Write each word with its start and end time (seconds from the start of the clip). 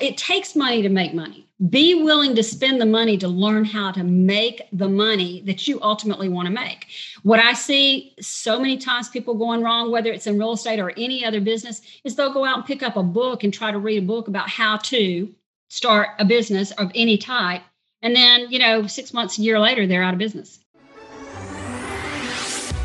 it 0.00 0.16
takes 0.16 0.56
money 0.56 0.82
to 0.82 0.88
make 0.88 1.14
money. 1.14 1.46
Be 1.68 2.02
willing 2.02 2.34
to 2.34 2.42
spend 2.42 2.80
the 2.80 2.86
money 2.86 3.16
to 3.18 3.28
learn 3.28 3.64
how 3.64 3.92
to 3.92 4.02
make 4.02 4.62
the 4.72 4.88
money 4.88 5.42
that 5.46 5.68
you 5.68 5.80
ultimately 5.82 6.28
want 6.28 6.46
to 6.46 6.52
make. 6.52 6.86
What 7.22 7.38
I 7.38 7.52
see 7.52 8.14
so 8.20 8.58
many 8.58 8.76
times 8.76 9.08
people 9.08 9.34
going 9.34 9.62
wrong, 9.62 9.90
whether 9.90 10.10
it's 10.10 10.26
in 10.26 10.38
real 10.38 10.52
estate 10.52 10.80
or 10.80 10.92
any 10.96 11.24
other 11.24 11.40
business, 11.40 11.80
is 12.02 12.16
they'll 12.16 12.32
go 12.32 12.44
out 12.44 12.56
and 12.56 12.66
pick 12.66 12.82
up 12.82 12.96
a 12.96 13.02
book 13.02 13.44
and 13.44 13.52
try 13.52 13.70
to 13.70 13.78
read 13.78 14.02
a 14.02 14.06
book 14.06 14.28
about 14.28 14.48
how 14.48 14.78
to 14.78 15.32
start 15.68 16.08
a 16.18 16.24
business 16.24 16.70
of 16.72 16.90
any 16.94 17.18
type. 17.18 17.62
And 18.02 18.16
then, 18.16 18.50
you 18.50 18.58
know, 18.58 18.86
six 18.86 19.12
months, 19.12 19.38
a 19.38 19.42
year 19.42 19.58
later, 19.58 19.86
they're 19.86 20.02
out 20.02 20.14
of 20.14 20.18
business. 20.18 20.58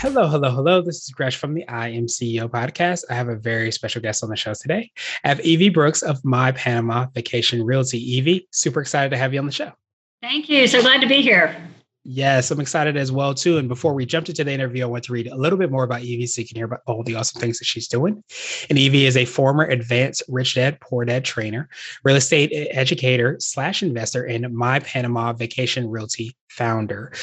Hello, 0.00 0.28
hello, 0.28 0.50
hello. 0.50 0.82
This 0.82 0.96
is 0.96 1.08
Gresh 1.08 1.36
from 1.36 1.54
the 1.54 1.66
I 1.68 1.88
Am 1.88 2.06
CEO 2.06 2.50
podcast. 2.50 3.04
I 3.08 3.14
have 3.14 3.30
a 3.30 3.34
very 3.34 3.72
special 3.72 4.02
guest 4.02 4.22
on 4.22 4.28
the 4.28 4.36
show 4.36 4.52
today. 4.52 4.90
I 5.24 5.28
have 5.28 5.40
Evie 5.40 5.70
Brooks 5.70 6.02
of 6.02 6.22
My 6.22 6.52
Panama 6.52 7.06
Vacation 7.14 7.64
Realty. 7.64 7.98
Evie, 7.98 8.46
super 8.52 8.82
excited 8.82 9.08
to 9.08 9.16
have 9.16 9.32
you 9.32 9.40
on 9.40 9.46
the 9.46 9.52
show. 9.52 9.72
Thank 10.20 10.50
you. 10.50 10.66
So 10.66 10.82
glad 10.82 11.00
to 11.00 11.08
be 11.08 11.22
here. 11.22 11.56
Yes, 12.04 12.50
I'm 12.50 12.60
excited 12.60 12.98
as 12.98 13.10
well 13.10 13.32
too. 13.32 13.56
And 13.56 13.68
before 13.68 13.94
we 13.94 14.04
jumped 14.04 14.28
into 14.28 14.44
the 14.44 14.52
interview, 14.52 14.82
I 14.82 14.86
want 14.86 15.04
to 15.04 15.14
read 15.14 15.28
a 15.28 15.34
little 15.34 15.58
bit 15.58 15.70
more 15.70 15.84
about 15.84 16.02
Evie 16.02 16.26
so 16.26 16.42
you 16.42 16.46
can 16.46 16.56
hear 16.56 16.66
about 16.66 16.80
all 16.86 17.02
the 17.02 17.14
awesome 17.14 17.40
things 17.40 17.58
that 17.58 17.64
she's 17.64 17.88
doing. 17.88 18.22
And 18.68 18.78
Evie 18.78 19.06
is 19.06 19.16
a 19.16 19.24
former 19.24 19.64
advanced 19.64 20.22
rich 20.28 20.56
dad, 20.56 20.78
poor 20.78 21.06
dad 21.06 21.24
trainer, 21.24 21.70
real 22.04 22.16
estate 22.16 22.50
educator 22.70 23.38
slash 23.40 23.82
investor, 23.82 24.24
and 24.24 24.54
My 24.54 24.78
Panama 24.80 25.32
Vacation 25.32 25.88
Realty 25.88 26.36
founder. 26.50 27.14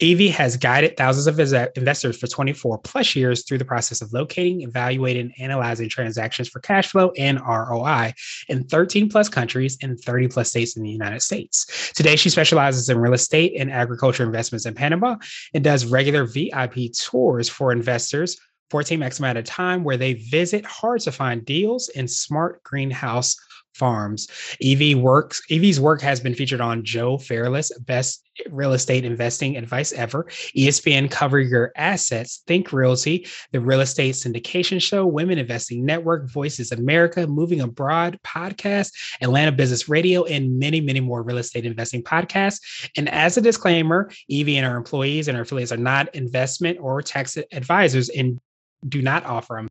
Evie 0.00 0.28
has 0.28 0.56
guided 0.56 0.96
thousands 0.96 1.26
of 1.26 1.38
investors 1.76 2.16
for 2.18 2.26
24 2.26 2.78
plus 2.78 3.14
years 3.14 3.44
through 3.44 3.58
the 3.58 3.64
process 3.66 4.00
of 4.00 4.12
locating, 4.14 4.62
evaluating, 4.62 5.32
analyzing 5.38 5.90
transactions 5.90 6.48
for 6.48 6.60
cash 6.60 6.88
flow 6.88 7.12
and 7.18 7.38
ROI 7.40 8.14
in 8.48 8.64
13 8.64 9.10
plus 9.10 9.28
countries 9.28 9.76
and 9.82 10.00
30 10.00 10.28
plus 10.28 10.48
states 10.48 10.76
in 10.76 10.82
the 10.82 10.90
United 10.90 11.20
States. 11.20 11.92
Today, 11.94 12.16
she 12.16 12.30
specializes 12.30 12.88
in 12.88 12.96
real 12.98 13.12
estate 13.12 13.52
and 13.58 13.70
agriculture 13.70 14.24
investments 14.24 14.64
in 14.64 14.74
Panama 14.74 15.16
and 15.52 15.62
does 15.62 15.84
regular 15.84 16.24
VIP 16.24 16.92
tours 16.94 17.48
for 17.48 17.70
investors 17.70 18.38
14x 18.70 19.18
amount 19.18 19.36
of 19.36 19.44
time 19.44 19.84
where 19.84 19.96
they 19.96 20.14
visit 20.14 20.64
hard 20.64 21.00
to 21.00 21.12
find 21.12 21.44
deals 21.44 21.88
in 21.90 22.06
smart 22.06 22.62
greenhouse 22.62 23.36
farms. 23.80 24.28
Evie 24.60 24.94
works. 24.94 25.40
Evie's 25.48 25.80
work 25.80 26.02
has 26.02 26.20
been 26.20 26.34
featured 26.34 26.60
on 26.60 26.84
Joe 26.84 27.16
Fairless 27.16 27.72
Best 27.78 28.22
Real 28.50 28.74
Estate 28.74 29.06
Investing 29.06 29.56
Advice 29.56 29.92
Ever, 29.92 30.24
ESPN 30.54 31.10
Cover 31.10 31.40
Your 31.40 31.72
Assets, 31.76 32.42
Think 32.46 32.74
Realty, 32.74 33.26
the 33.52 33.60
Real 33.60 33.80
Estate 33.80 34.14
Syndication 34.14 34.82
Show, 34.82 35.06
Women 35.06 35.38
Investing 35.38 35.86
Network, 35.86 36.30
Voices 36.30 36.72
America, 36.72 37.26
Moving 37.26 37.62
Abroad 37.62 38.18
Podcast, 38.22 38.92
Atlanta 39.22 39.50
Business 39.50 39.88
Radio, 39.88 40.24
and 40.24 40.58
many, 40.58 40.82
many 40.82 41.00
more 41.00 41.22
real 41.22 41.38
estate 41.38 41.64
investing 41.64 42.02
podcasts. 42.02 42.90
And 42.98 43.08
as 43.08 43.38
a 43.38 43.40
disclaimer, 43.40 44.10
Evie 44.28 44.58
and 44.58 44.66
our 44.66 44.76
employees 44.76 45.26
and 45.28 45.36
our 45.38 45.44
affiliates 45.44 45.72
are 45.72 45.78
not 45.78 46.14
investment 46.14 46.78
or 46.82 47.00
tax 47.00 47.38
advisors 47.50 48.10
and 48.10 48.38
do 48.86 49.00
not 49.00 49.24
offer 49.24 49.66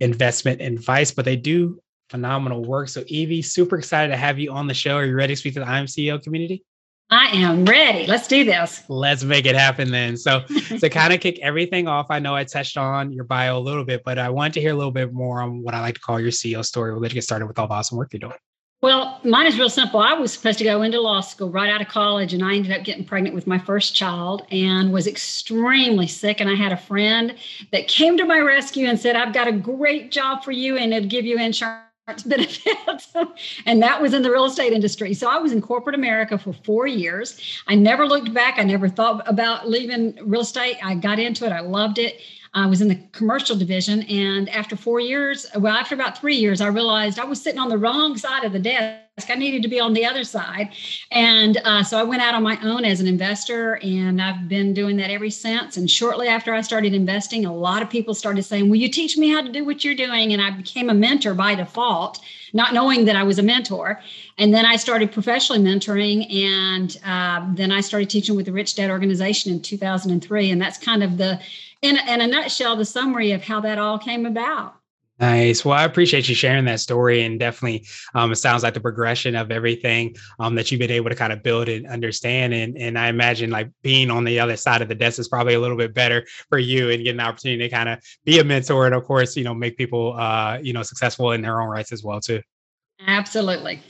investment 0.00 0.60
advice, 0.60 1.12
but 1.12 1.24
they 1.24 1.36
do 1.36 1.80
phenomenal 2.12 2.62
work. 2.62 2.88
So, 2.88 3.02
Evie, 3.08 3.42
super 3.42 3.78
excited 3.78 4.12
to 4.12 4.16
have 4.16 4.38
you 4.38 4.52
on 4.52 4.68
the 4.68 4.74
show. 4.74 4.96
Are 4.96 5.04
you 5.04 5.16
ready 5.16 5.32
to 5.32 5.36
speak 5.36 5.54
to 5.54 5.60
the 5.60 5.68
I'm 5.68 5.86
CEO 5.86 6.22
community? 6.22 6.62
I 7.10 7.26
am 7.28 7.64
ready. 7.64 8.06
Let's 8.06 8.28
do 8.28 8.44
this. 8.44 8.84
Let's 8.88 9.24
make 9.24 9.46
it 9.46 9.56
happen 9.56 9.90
then. 9.90 10.16
So, 10.16 10.42
to 10.78 10.88
kind 10.88 11.12
of 11.12 11.20
kick 11.20 11.40
everything 11.40 11.88
off, 11.88 12.06
I 12.10 12.20
know 12.20 12.34
I 12.36 12.44
touched 12.44 12.76
on 12.76 13.12
your 13.12 13.24
bio 13.24 13.58
a 13.58 13.60
little 13.60 13.84
bit, 13.84 14.02
but 14.04 14.18
I 14.18 14.28
want 14.28 14.54
to 14.54 14.60
hear 14.60 14.72
a 14.72 14.76
little 14.76 14.92
bit 14.92 15.12
more 15.12 15.40
on 15.40 15.62
what 15.62 15.74
I 15.74 15.80
like 15.80 15.94
to 15.94 16.00
call 16.00 16.20
your 16.20 16.30
CEO 16.30 16.64
story. 16.64 16.92
We'll 16.92 17.00
let 17.00 17.10
you 17.10 17.14
get 17.14 17.24
started 17.24 17.46
with 17.46 17.58
all 17.58 17.66
the 17.66 17.74
awesome 17.74 17.98
work 17.98 18.12
you're 18.12 18.20
doing. 18.20 18.38
Well, 18.82 19.20
mine 19.22 19.46
is 19.46 19.58
real 19.58 19.70
simple. 19.70 20.00
I 20.00 20.12
was 20.12 20.32
supposed 20.32 20.58
to 20.58 20.64
go 20.64 20.82
into 20.82 21.00
law 21.00 21.20
school 21.20 21.50
right 21.50 21.70
out 21.70 21.80
of 21.80 21.88
college, 21.88 22.34
and 22.34 22.44
I 22.44 22.56
ended 22.56 22.72
up 22.72 22.84
getting 22.84 23.04
pregnant 23.04 23.34
with 23.34 23.46
my 23.46 23.58
first 23.58 23.94
child 23.94 24.44
and 24.50 24.92
was 24.92 25.06
extremely 25.06 26.08
sick. 26.08 26.40
And 26.40 26.50
I 26.50 26.54
had 26.54 26.72
a 26.72 26.76
friend 26.76 27.36
that 27.70 27.88
came 27.88 28.18
to 28.18 28.24
my 28.24 28.40
rescue 28.40 28.88
and 28.88 28.98
said, 28.98 29.16
I've 29.16 29.32
got 29.32 29.48
a 29.48 29.52
great 29.52 30.10
job 30.10 30.42
for 30.42 30.50
you, 30.50 30.76
and 30.76 30.92
it'll 30.92 31.08
give 31.08 31.24
you 31.24 31.38
insurance 31.38 31.91
benefits. 32.20 33.12
and 33.66 33.82
that 33.82 34.02
was 34.02 34.12
in 34.12 34.22
the 34.22 34.30
real 34.30 34.44
estate 34.44 34.72
industry. 34.72 35.14
So 35.14 35.28
I 35.28 35.38
was 35.38 35.52
in 35.52 35.62
corporate 35.62 35.94
America 35.94 36.36
for 36.36 36.52
four 36.52 36.86
years. 36.86 37.40
I 37.66 37.74
never 37.74 38.06
looked 38.06 38.34
back. 38.34 38.58
I 38.58 38.64
never 38.64 38.88
thought 38.88 39.26
about 39.28 39.68
leaving 39.68 40.18
real 40.22 40.42
estate. 40.42 40.76
I 40.82 40.94
got 40.94 41.18
into 41.18 41.46
it. 41.46 41.52
I 41.52 41.60
loved 41.60 41.98
it. 41.98 42.20
I 42.54 42.66
was 42.66 42.82
in 42.82 42.88
the 42.88 42.98
commercial 43.12 43.56
division. 43.56 44.02
And 44.02 44.48
after 44.50 44.76
four 44.76 45.00
years, 45.00 45.46
well, 45.56 45.74
after 45.74 45.94
about 45.94 46.18
three 46.18 46.36
years, 46.36 46.60
I 46.60 46.66
realized 46.66 47.18
I 47.18 47.24
was 47.24 47.40
sitting 47.40 47.58
on 47.58 47.70
the 47.70 47.78
wrong 47.78 48.18
side 48.18 48.44
of 48.44 48.52
the 48.52 48.58
desk. 48.58 48.98
I 49.30 49.34
needed 49.34 49.62
to 49.62 49.68
be 49.68 49.80
on 49.80 49.94
the 49.94 50.04
other 50.04 50.24
side. 50.24 50.70
And 51.10 51.58
uh, 51.64 51.82
so 51.82 51.98
I 51.98 52.02
went 52.02 52.20
out 52.20 52.34
on 52.34 52.42
my 52.42 52.58
own 52.62 52.84
as 52.84 53.00
an 53.00 53.06
investor, 53.06 53.78
and 53.82 54.20
I've 54.20 54.48
been 54.48 54.74
doing 54.74 54.96
that 54.98 55.10
ever 55.10 55.30
since. 55.30 55.76
And 55.76 55.90
shortly 55.90 56.28
after 56.28 56.52
I 56.54 56.60
started 56.60 56.94
investing, 56.94 57.44
a 57.44 57.54
lot 57.54 57.82
of 57.82 57.88
people 57.88 58.14
started 58.14 58.42
saying, 58.42 58.68
Will 58.68 58.76
you 58.76 58.88
teach 58.88 59.16
me 59.16 59.30
how 59.30 59.42
to 59.42 59.50
do 59.50 59.64
what 59.64 59.84
you're 59.84 59.94
doing? 59.94 60.32
And 60.32 60.42
I 60.42 60.50
became 60.50 60.90
a 60.90 60.94
mentor 60.94 61.34
by 61.34 61.54
default, 61.54 62.20
not 62.52 62.74
knowing 62.74 63.04
that 63.04 63.16
I 63.16 63.22
was 63.22 63.38
a 63.38 63.42
mentor. 63.42 64.00
And 64.38 64.52
then 64.52 64.64
I 64.64 64.76
started 64.76 65.12
professionally 65.12 65.62
mentoring, 65.62 66.30
and 66.34 66.98
uh, 67.04 67.46
then 67.54 67.70
I 67.70 67.80
started 67.80 68.08
teaching 68.10 68.34
with 68.34 68.46
the 68.46 68.52
Rich 68.52 68.76
Dad 68.76 68.90
organization 68.90 69.52
in 69.52 69.60
2003. 69.60 70.50
And 70.50 70.60
that's 70.60 70.78
kind 70.78 71.02
of 71.02 71.18
the 71.18 71.38
in, 71.82 71.98
in 72.08 72.20
a 72.20 72.26
nutshell, 72.26 72.76
the 72.76 72.84
summary 72.84 73.32
of 73.32 73.42
how 73.42 73.60
that 73.60 73.78
all 73.78 73.98
came 73.98 74.24
about. 74.26 74.74
Nice. 75.20 75.64
Well, 75.64 75.78
I 75.78 75.84
appreciate 75.84 76.28
you 76.28 76.34
sharing 76.34 76.64
that 76.64 76.80
story, 76.80 77.22
and 77.22 77.38
definitely, 77.38 77.86
um, 78.14 78.32
it 78.32 78.36
sounds 78.36 78.64
like 78.64 78.74
the 78.74 78.80
progression 78.80 79.36
of 79.36 79.52
everything 79.52 80.16
um, 80.40 80.56
that 80.56 80.72
you've 80.72 80.80
been 80.80 80.90
able 80.90 81.10
to 81.10 81.14
kind 81.16 81.32
of 81.32 81.44
build 81.44 81.68
and 81.68 81.86
understand. 81.86 82.52
And 82.54 82.76
and 82.76 82.98
I 82.98 83.08
imagine 83.08 83.50
like 83.50 83.70
being 83.82 84.10
on 84.10 84.24
the 84.24 84.40
other 84.40 84.56
side 84.56 84.82
of 84.82 84.88
the 84.88 84.96
desk 84.96 85.20
is 85.20 85.28
probably 85.28 85.54
a 85.54 85.60
little 85.60 85.76
bit 85.76 85.94
better 85.94 86.26
for 86.48 86.58
you, 86.58 86.90
and 86.90 87.04
getting 87.04 87.18
the 87.18 87.24
opportunity 87.24 87.62
to 87.62 87.68
kind 87.68 87.90
of 87.90 88.00
be 88.24 88.40
a 88.40 88.44
mentor, 88.44 88.86
and 88.86 88.94
of 88.94 89.04
course, 89.04 89.36
you 89.36 89.44
know, 89.44 89.54
make 89.54 89.76
people, 89.76 90.14
uh, 90.18 90.58
you 90.60 90.72
know, 90.72 90.82
successful 90.82 91.30
in 91.32 91.42
their 91.42 91.60
own 91.60 91.68
rights 91.68 91.92
as 91.92 92.02
well 92.02 92.18
too. 92.18 92.40
Absolutely. 93.06 93.80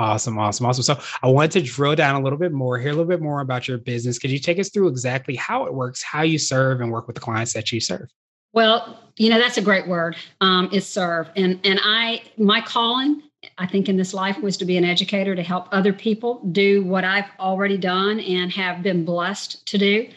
Awesome, 0.00 0.38
awesome, 0.38 0.64
awesome. 0.64 0.82
So 0.82 0.98
I 1.22 1.28
wanted 1.28 1.50
to 1.50 1.60
drill 1.60 1.94
down 1.94 2.18
a 2.18 2.24
little 2.24 2.38
bit 2.38 2.52
more, 2.52 2.78
hear 2.78 2.88
a 2.88 2.92
little 2.92 3.04
bit 3.04 3.20
more 3.20 3.42
about 3.42 3.68
your 3.68 3.76
business. 3.76 4.18
Could 4.18 4.30
you 4.30 4.38
take 4.38 4.58
us 4.58 4.70
through 4.70 4.88
exactly 4.88 5.36
how 5.36 5.66
it 5.66 5.74
works, 5.74 6.02
how 6.02 6.22
you 6.22 6.38
serve 6.38 6.80
and 6.80 6.90
work 6.90 7.06
with 7.06 7.16
the 7.16 7.20
clients 7.20 7.52
that 7.52 7.70
you 7.70 7.80
serve? 7.80 8.08
Well, 8.54 8.98
you 9.18 9.28
know, 9.28 9.38
that's 9.38 9.58
a 9.58 9.62
great 9.62 9.86
word. 9.86 10.16
Um, 10.40 10.70
is 10.72 10.88
serve. 10.88 11.28
And 11.36 11.60
and 11.64 11.78
I 11.84 12.22
my 12.38 12.62
calling, 12.62 13.24
I 13.58 13.66
think 13.66 13.90
in 13.90 13.98
this 13.98 14.14
life 14.14 14.38
was 14.38 14.56
to 14.56 14.64
be 14.64 14.78
an 14.78 14.86
educator 14.86 15.36
to 15.36 15.42
help 15.42 15.68
other 15.70 15.92
people 15.92 16.46
do 16.50 16.82
what 16.82 17.04
I've 17.04 17.30
already 17.38 17.76
done 17.76 18.20
and 18.20 18.50
have 18.52 18.82
been 18.82 19.04
blessed 19.04 19.66
to 19.66 19.76
do 19.76 20.08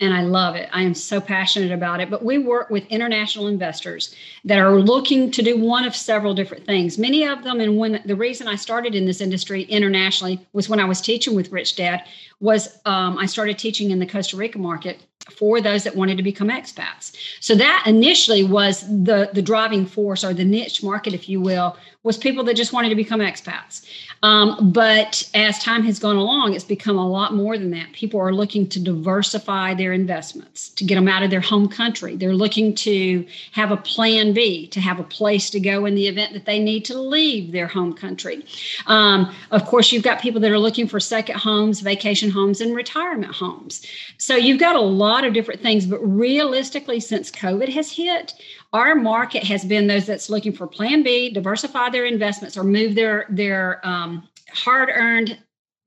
and 0.00 0.14
I 0.14 0.22
love 0.22 0.56
it. 0.56 0.68
I 0.72 0.82
am 0.82 0.94
so 0.94 1.20
passionate 1.20 1.72
about 1.72 2.00
it. 2.00 2.10
But 2.10 2.24
we 2.24 2.38
work 2.38 2.70
with 2.70 2.86
international 2.86 3.48
investors 3.48 4.14
that 4.44 4.58
are 4.58 4.80
looking 4.80 5.30
to 5.32 5.42
do 5.42 5.58
one 5.58 5.84
of 5.84 5.94
several 5.94 6.34
different 6.34 6.64
things. 6.64 6.98
Many 6.98 7.26
of 7.26 7.44
them, 7.44 7.60
and 7.60 7.76
when 7.76 8.00
the 8.06 8.16
reason 8.16 8.48
I 8.48 8.56
started 8.56 8.94
in 8.94 9.04
this 9.04 9.20
industry 9.20 9.62
internationally 9.64 10.44
was 10.52 10.68
when 10.68 10.80
I 10.80 10.86
was 10.86 11.00
teaching 11.00 11.34
with 11.34 11.52
Rich 11.52 11.76
Dad, 11.76 12.04
was 12.40 12.78
um, 12.86 13.18
I 13.18 13.26
started 13.26 13.58
teaching 13.58 13.90
in 13.90 13.98
the 13.98 14.06
Costa 14.06 14.36
Rica 14.36 14.58
market 14.58 15.02
for 15.30 15.60
those 15.60 15.84
that 15.84 15.96
wanted 15.96 16.16
to 16.16 16.22
become 16.22 16.48
expats. 16.48 17.16
So 17.40 17.54
that 17.54 17.84
initially 17.86 18.44
was 18.44 18.82
the 18.82 19.30
the 19.32 19.42
driving 19.42 19.86
force 19.86 20.24
or 20.24 20.34
the 20.34 20.44
niche 20.44 20.82
market, 20.82 21.14
if 21.14 21.28
you 21.28 21.40
will, 21.40 21.76
was 22.02 22.16
people 22.16 22.44
that 22.44 22.56
just 22.56 22.72
wanted 22.72 22.88
to 22.88 22.94
become 22.94 23.20
expats. 23.20 23.86
Um, 24.22 24.70
but 24.72 25.28
as 25.32 25.58
time 25.62 25.82
has 25.84 25.98
gone 25.98 26.16
along, 26.16 26.54
it's 26.54 26.64
become 26.64 26.98
a 26.98 27.08
lot 27.08 27.34
more 27.34 27.56
than 27.56 27.70
that. 27.70 27.92
People 27.92 28.20
are 28.20 28.34
looking 28.34 28.68
to 28.68 28.78
diversify 28.78 29.72
their 29.74 29.94
investments 29.94 30.68
to 30.70 30.84
get 30.84 30.96
them 30.96 31.08
out 31.08 31.22
of 31.22 31.30
their 31.30 31.40
home 31.40 31.68
country. 31.68 32.16
They're 32.16 32.34
looking 32.34 32.74
to 32.76 33.26
have 33.52 33.70
a 33.70 33.78
plan 33.78 34.34
B, 34.34 34.66
to 34.68 34.80
have 34.80 35.00
a 35.00 35.04
place 35.04 35.48
to 35.50 35.60
go 35.60 35.86
in 35.86 35.94
the 35.94 36.06
event 36.06 36.34
that 36.34 36.44
they 36.44 36.58
need 36.58 36.84
to 36.86 37.00
leave 37.00 37.52
their 37.52 37.66
home 37.66 37.94
country. 37.94 38.44
Um, 38.86 39.34
of 39.50 39.64
course, 39.64 39.90
you've 39.90 40.02
got 40.02 40.20
people 40.20 40.40
that 40.42 40.50
are 40.50 40.58
looking 40.58 40.86
for 40.86 41.00
second 41.00 41.36
homes, 41.36 41.80
vacation 41.80 42.30
homes, 42.30 42.60
and 42.60 42.76
retirement 42.76 43.34
homes. 43.34 43.86
So 44.18 44.36
you've 44.36 44.60
got 44.60 44.76
a 44.76 44.80
lot 44.80 45.19
of 45.24 45.32
different 45.32 45.60
things. 45.60 45.86
But 45.86 46.00
realistically, 46.00 47.00
since 47.00 47.30
COVID 47.30 47.68
has 47.70 47.92
hit, 47.92 48.34
our 48.72 48.94
market 48.94 49.44
has 49.44 49.64
been 49.64 49.86
those 49.86 50.06
that's 50.06 50.30
looking 50.30 50.52
for 50.52 50.66
plan 50.66 51.02
B, 51.02 51.30
diversify 51.30 51.90
their 51.90 52.06
investments 52.06 52.56
or 52.56 52.64
move 52.64 52.94
their 52.94 53.26
their 53.30 53.86
um, 53.86 54.28
hard 54.52 54.90
earned 54.92 55.38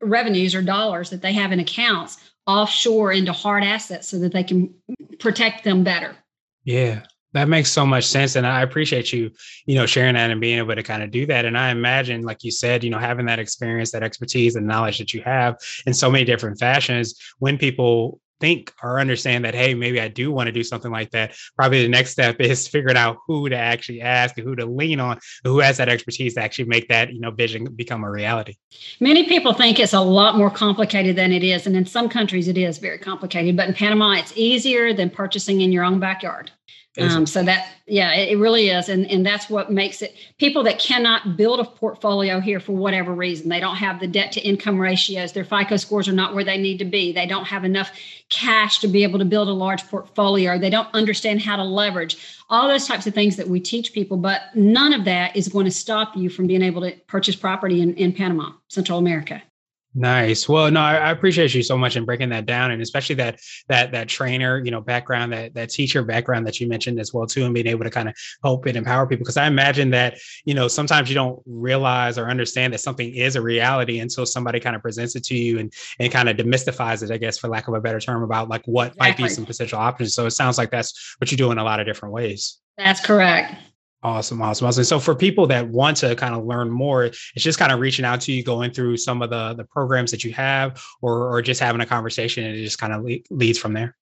revenues 0.02 0.54
or 0.54 0.62
dollars 0.62 1.10
that 1.10 1.22
they 1.22 1.34
have 1.34 1.52
in 1.52 1.60
accounts 1.60 2.18
offshore 2.46 3.14
into 3.14 3.32
hard 3.32 3.64
assets 3.64 4.08
so 4.08 4.20
that 4.20 4.34
they 4.34 4.44
can 4.44 4.74
protect 5.20 5.64
them 5.64 5.84
better. 5.84 6.16
Yeah. 6.64 7.04
That 7.34 7.48
makes 7.48 7.72
so 7.72 7.84
much 7.84 8.06
sense. 8.06 8.36
And 8.36 8.46
I 8.46 8.62
appreciate 8.62 9.12
you, 9.12 9.32
you 9.66 9.74
know, 9.74 9.88
sharing 9.88 10.14
that 10.14 10.30
and 10.30 10.40
being 10.40 10.60
able 10.60 10.76
to 10.76 10.84
kind 10.84 11.02
of 11.02 11.10
do 11.10 11.26
that. 11.26 11.46
And 11.46 11.58
I 11.58 11.72
imagine, 11.72 12.22
like 12.22 12.44
you 12.44 12.52
said, 12.52 12.84
you 12.84 12.92
know, 12.92 13.00
having 13.00 13.26
that 13.26 13.40
experience, 13.40 13.92
that 13.92 14.04
expertise 14.04 14.56
and 14.56 14.68
knowledge 14.68 15.00
that 15.00 15.16
you 15.16 15.22
have 15.24 15.58
in 15.88 15.96
so 15.96 16.12
many 16.12 16.26
different 16.26 16.60
fashions, 16.60 17.16
when 17.40 17.58
people 17.58 18.22
think 18.44 18.74
or 18.84 19.00
understand 19.00 19.46
that, 19.46 19.56
hey, 19.56 19.74
maybe 19.74 20.02
I 20.02 20.10
do 20.10 20.30
want 20.30 20.48
to 20.48 20.52
do 20.52 20.66
something 20.66 20.92
like 20.92 21.12
that, 21.12 21.34
probably 21.56 21.82
the 21.82 21.88
next 21.88 22.12
step 22.12 22.42
is 22.42 22.68
figuring 22.74 22.98
out 22.98 23.16
who 23.26 23.48
to 23.48 23.56
actually 23.56 24.02
ask 24.02 24.36
who 24.38 24.54
to 24.58 24.66
lean 24.66 25.00
on, 25.00 25.18
who 25.46 25.60
has 25.60 25.78
that 25.78 25.88
expertise 25.88 26.34
to 26.34 26.42
actually 26.42 26.66
make 26.66 26.90
that, 26.90 27.14
you 27.14 27.22
know, 27.22 27.32
vision 27.32 27.64
become 27.74 28.04
a 28.04 28.12
reality. 28.12 28.56
Many 29.00 29.24
people 29.30 29.54
think 29.54 29.80
it's 29.80 29.94
a 29.94 30.02
lot 30.02 30.36
more 30.36 30.52
complicated 30.52 31.16
than 31.16 31.32
it 31.32 31.42
is. 31.42 31.66
And 31.68 31.76
in 31.78 31.86
some 31.86 32.10
countries, 32.10 32.50
it 32.50 32.58
is 32.58 32.80
very 32.80 32.98
complicated. 32.98 33.56
But 33.56 33.70
in 33.70 33.76
Panama, 33.76 34.12
it's 34.16 34.34
easier 34.36 34.94
than 34.94 35.10
purchasing 35.10 35.62
in 35.62 35.72
your 35.72 35.86
own 35.86 36.02
backyard. 36.02 36.52
Um, 37.00 37.26
so 37.26 37.42
that 37.42 37.70
yeah, 37.88 38.14
it, 38.14 38.34
it, 38.34 38.38
really 38.38 38.70
is, 38.70 38.88
and 38.88 39.10
and 39.10 39.26
that's 39.26 39.50
what 39.50 39.72
makes 39.72 40.04
it. 40.04 40.16
People 40.38 40.62
that 40.64 40.78
cannot 40.78 41.36
build 41.36 41.60
a 41.60 41.64
portfolio 41.64 42.40
here 42.40 42.60
for 42.60 42.74
whatever 42.74 43.16
reason, 43.16 43.50
they 43.50 43.60
don't 43.60 43.78
have 43.78 44.00
the 44.00 44.06
debt 44.06 44.32
to 44.34 44.42
income 44.42 44.80
ratios. 44.80 45.32
Their 45.32 45.44
FICO 45.44 45.78
scores 45.78 46.08
are 46.08 46.14
not 46.14 46.36
where 46.36 46.44
they 46.44 46.58
need 46.58 46.78
to 46.78 46.86
be. 46.86 47.12
They 47.12 47.26
don't 47.26 47.46
have 47.46 47.66
enough 47.66 47.92
cash 48.30 48.78
to 48.80 48.88
be 48.88 49.02
able 49.02 49.18
to 49.18 49.26
build 49.26 49.48
a 49.48 49.54
large 49.54 49.88
portfolio. 49.88 50.60
They 50.60 50.70
don't 50.70 50.88
understand 50.94 51.42
how 51.42 51.56
to 51.56 51.64
leverage 51.64 52.38
all 52.48 52.68
those 52.68 52.88
types 52.88 53.08
of 53.08 53.16
things 53.16 53.38
that 53.38 53.48
we 53.50 53.60
teach 53.60 53.92
people. 53.92 54.18
But 54.18 54.42
none 54.54 54.94
of 54.94 55.04
that 55.06 55.36
is 55.36 55.48
going 55.48 55.66
to 55.66 55.72
stop 55.72 56.16
you 56.16 56.30
from 56.30 56.46
being 56.46 56.62
able 56.62 56.82
to 56.82 56.92
purchase 57.08 57.36
property 57.36 57.82
in, 57.82 57.96
in 57.96 58.14
Panama, 58.14 58.52
Central 58.68 59.00
America. 59.00 59.42
Nice. 59.96 60.50
Well, 60.50 60.72
no, 60.72 60.80
I, 60.80 60.96
I, 60.96 61.12
appreciate 61.12 61.54
you 61.54 61.62
so 61.62 61.78
much 61.78 61.96
in 61.96 62.04
breaking 62.04 62.30
that 62.30 62.48
down, 62.48 62.72
and 62.72 62.82
especially 62.82 63.14
that 63.16 63.40
that 63.68 63.92
that 63.92 64.08
trainer, 64.10 64.58
you 64.58 64.72
know, 64.72 64.82
background, 64.82 65.32
that 65.34 65.54
that 65.54 65.70
teacher 65.70 66.02
background 66.02 66.48
that 66.48 66.60
you 66.60 66.68
mentioned 66.68 67.00
as 67.00 67.14
well 67.14 67.28
too, 67.28 67.46
and 67.46 67.54
being 67.54 67.68
able 67.68 67.84
to 67.84 67.92
kind 67.92 68.10
of 68.10 68.16
help 68.42 68.66
and 68.66 68.76
empower 68.76 69.06
people. 69.06 69.24
Because 69.24 69.38
I 69.38 69.46
imagine 69.46 69.92
that 69.92 70.18
you 70.46 70.56
know 70.56 70.68
sometimes 70.68 71.10
you 71.10 71.16
don't 71.16 71.40
realize 71.46 72.18
or 72.18 72.28
understand 72.28 72.74
that 72.74 72.80
something 72.80 73.14
is 73.14 73.36
a 73.36 73.42
reality 73.42 74.00
until 74.00 74.26
somebody 74.26 74.60
kind 74.60 74.76
of 74.76 74.82
presents 74.82 75.16
it 75.16 75.26
to 75.26 75.36
you 75.36 75.60
and 75.60 75.72
and 76.00 76.12
kind 76.12 76.28
of 76.28 76.38
demystifies 76.38 77.04
it, 77.04 77.12
I 77.12 77.18
guess, 77.18 77.38
for 77.38 77.48
lack 77.48 77.68
of 77.68 77.76
a 77.76 77.82
better 77.82 78.00
term, 78.00 78.24
about 78.24 78.50
like 78.50 78.66
what 78.66 78.94
exactly. 78.94 79.24
might 79.24 79.30
be 79.30 79.34
some 79.34 79.46
potential 79.46 79.78
options. 79.78 80.16
So 80.16 80.26
it 80.26 80.32
sounds 80.32 80.58
like 80.58 80.72
that's 80.72 81.16
what 81.20 81.30
you 81.30 81.38
do 81.38 81.52
in 81.52 81.60
a 81.60 81.64
lot 81.64 81.80
of 81.80 81.86
different 81.86 82.14
ways. 82.14 82.58
That's 82.80 83.00
correct. 83.00 83.54
Awesome, 84.04 84.42
awesome, 84.42 84.68
awesome. 84.68 84.84
So 84.84 85.00
for 85.00 85.16
people 85.16 85.48
that 85.48 85.70
want 85.70 85.96
to 85.98 86.14
kind 86.18 86.36
of 86.36 86.44
learn 86.44 86.70
more, 86.70 87.06
it's 87.06 87.32
just 87.38 87.58
kind 87.58 87.72
of 87.72 87.80
reaching 87.80 88.04
out 88.04 88.20
to 88.22 88.34
you, 88.34 88.44
going 88.44 88.72
through 88.72 88.98
some 88.98 89.22
of 89.22 89.30
the 89.30 89.54
the 89.54 89.64
programs 89.64 90.12
that 90.12 90.26
you 90.26 90.34
have, 90.34 90.84
or 91.02 91.34
or 91.34 91.42
just 91.42 91.62
having 91.62 91.80
a 91.80 91.86
conversation, 91.86 92.44
and 92.44 92.54
it 92.54 92.64
just 92.64 92.78
kind 92.78 92.92
of 92.92 93.04
le- 93.04 93.20
leads 93.30 93.58
from 93.58 93.72
there. 93.72 93.96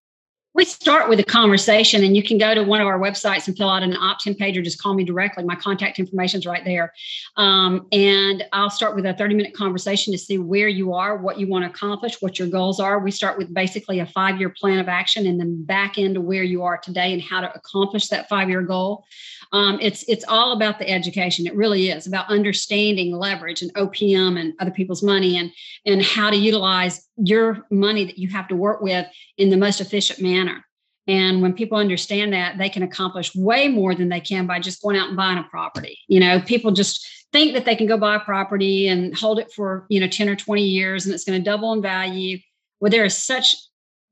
We 0.53 0.65
start 0.65 1.07
with 1.07 1.19
a 1.19 1.23
conversation, 1.23 2.03
and 2.03 2.13
you 2.13 2.23
can 2.23 2.37
go 2.37 2.53
to 2.53 2.63
one 2.63 2.81
of 2.81 2.87
our 2.87 2.99
websites 2.99 3.47
and 3.47 3.55
fill 3.55 3.69
out 3.69 3.83
an 3.83 3.95
opt-in 3.95 4.35
page, 4.35 4.57
or 4.57 4.61
just 4.61 4.81
call 4.81 4.93
me 4.95 5.05
directly. 5.05 5.45
My 5.45 5.55
contact 5.55 5.97
information 5.97 6.39
is 6.39 6.45
right 6.47 6.65
there, 6.65 6.91
um, 7.37 7.87
and 7.91 8.43
I'll 8.53 8.71
start 8.71 8.95
with 8.95 9.05
a 9.05 9.13
thirty-minute 9.13 9.53
conversation 9.53 10.11
to 10.13 10.17
see 10.17 10.39
where 10.39 10.67
you 10.67 10.93
are, 10.93 11.15
what 11.15 11.39
you 11.39 11.47
want 11.47 11.63
to 11.63 11.69
accomplish, 11.69 12.21
what 12.23 12.39
your 12.39 12.47
goals 12.47 12.79
are. 12.79 12.97
We 12.97 13.11
start 13.11 13.37
with 13.37 13.53
basically 13.53 13.99
a 13.99 14.07
five-year 14.07 14.49
plan 14.59 14.79
of 14.79 14.89
action, 14.89 15.27
and 15.27 15.39
then 15.39 15.63
back 15.63 15.99
into 15.99 16.21
where 16.21 16.43
you 16.43 16.63
are 16.63 16.79
today 16.79 17.13
and 17.13 17.21
how 17.21 17.41
to 17.41 17.53
accomplish 17.53 18.07
that 18.07 18.27
five-year 18.27 18.63
goal. 18.63 19.05
Um, 19.53 19.79
it's 19.81 20.03
it's 20.07 20.23
all 20.27 20.53
about 20.53 20.79
the 20.79 20.89
education. 20.89 21.45
It 21.45 21.55
really 21.55 21.89
is 21.89 22.07
about 22.07 22.29
understanding 22.29 23.11
leverage 23.11 23.61
and 23.61 23.73
OPM 23.73 24.39
and 24.39 24.53
other 24.59 24.71
people's 24.71 25.03
money 25.03 25.37
and 25.37 25.51
and 25.85 26.01
how 26.01 26.29
to 26.29 26.37
utilize 26.37 27.07
your 27.17 27.65
money 27.69 28.05
that 28.05 28.17
you 28.17 28.29
have 28.29 28.47
to 28.47 28.55
work 28.55 28.81
with 28.81 29.05
in 29.37 29.49
the 29.49 29.57
most 29.57 29.81
efficient 29.81 30.21
manner. 30.21 30.63
And 31.07 31.41
when 31.41 31.53
people 31.53 31.77
understand 31.77 32.31
that, 32.31 32.57
they 32.57 32.69
can 32.69 32.83
accomplish 32.83 33.35
way 33.35 33.67
more 33.67 33.93
than 33.93 34.07
they 34.07 34.21
can 34.21 34.47
by 34.47 34.59
just 34.59 34.81
going 34.81 34.95
out 34.95 35.09
and 35.09 35.17
buying 35.17 35.39
a 35.39 35.43
property. 35.43 35.97
You 36.07 36.19
know, 36.21 36.39
people 36.39 36.71
just 36.71 37.05
think 37.33 37.53
that 37.53 37.65
they 37.65 37.75
can 37.75 37.87
go 37.87 37.97
buy 37.97 38.15
a 38.15 38.19
property 38.19 38.87
and 38.87 39.17
hold 39.17 39.39
it 39.39 39.51
for 39.51 39.85
you 39.89 39.99
know 39.99 40.07
10 40.07 40.29
or 40.29 40.35
20 40.35 40.63
years 40.63 41.05
and 41.05 41.13
it's 41.13 41.25
going 41.25 41.37
to 41.37 41.43
double 41.43 41.73
in 41.73 41.81
value. 41.81 42.37
Well, 42.79 42.91
there 42.91 43.05
is 43.05 43.17
such 43.17 43.55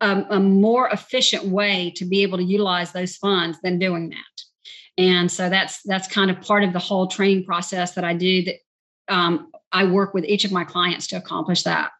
a, 0.01 0.25
a 0.31 0.39
more 0.39 0.89
efficient 0.89 1.45
way 1.45 1.93
to 1.95 2.05
be 2.05 2.23
able 2.23 2.39
to 2.39 2.43
utilize 2.43 2.91
those 2.91 3.15
funds 3.15 3.57
than 3.63 3.79
doing 3.79 4.09
that 4.09 4.48
and 4.99 5.31
so 5.31 5.49
that's 5.49 5.81
that's 5.83 6.07
kind 6.09 6.29
of 6.29 6.41
part 6.41 6.63
of 6.63 6.73
the 6.73 6.79
whole 6.79 7.07
training 7.07 7.43
process 7.43 7.93
that 7.93 8.03
i 8.03 8.13
do 8.13 8.43
that 8.43 8.55
um, 9.07 9.49
i 9.71 9.85
work 9.85 10.13
with 10.13 10.25
each 10.25 10.45
of 10.45 10.51
my 10.51 10.63
clients 10.63 11.07
to 11.07 11.15
accomplish 11.15 11.63
that 11.63 11.91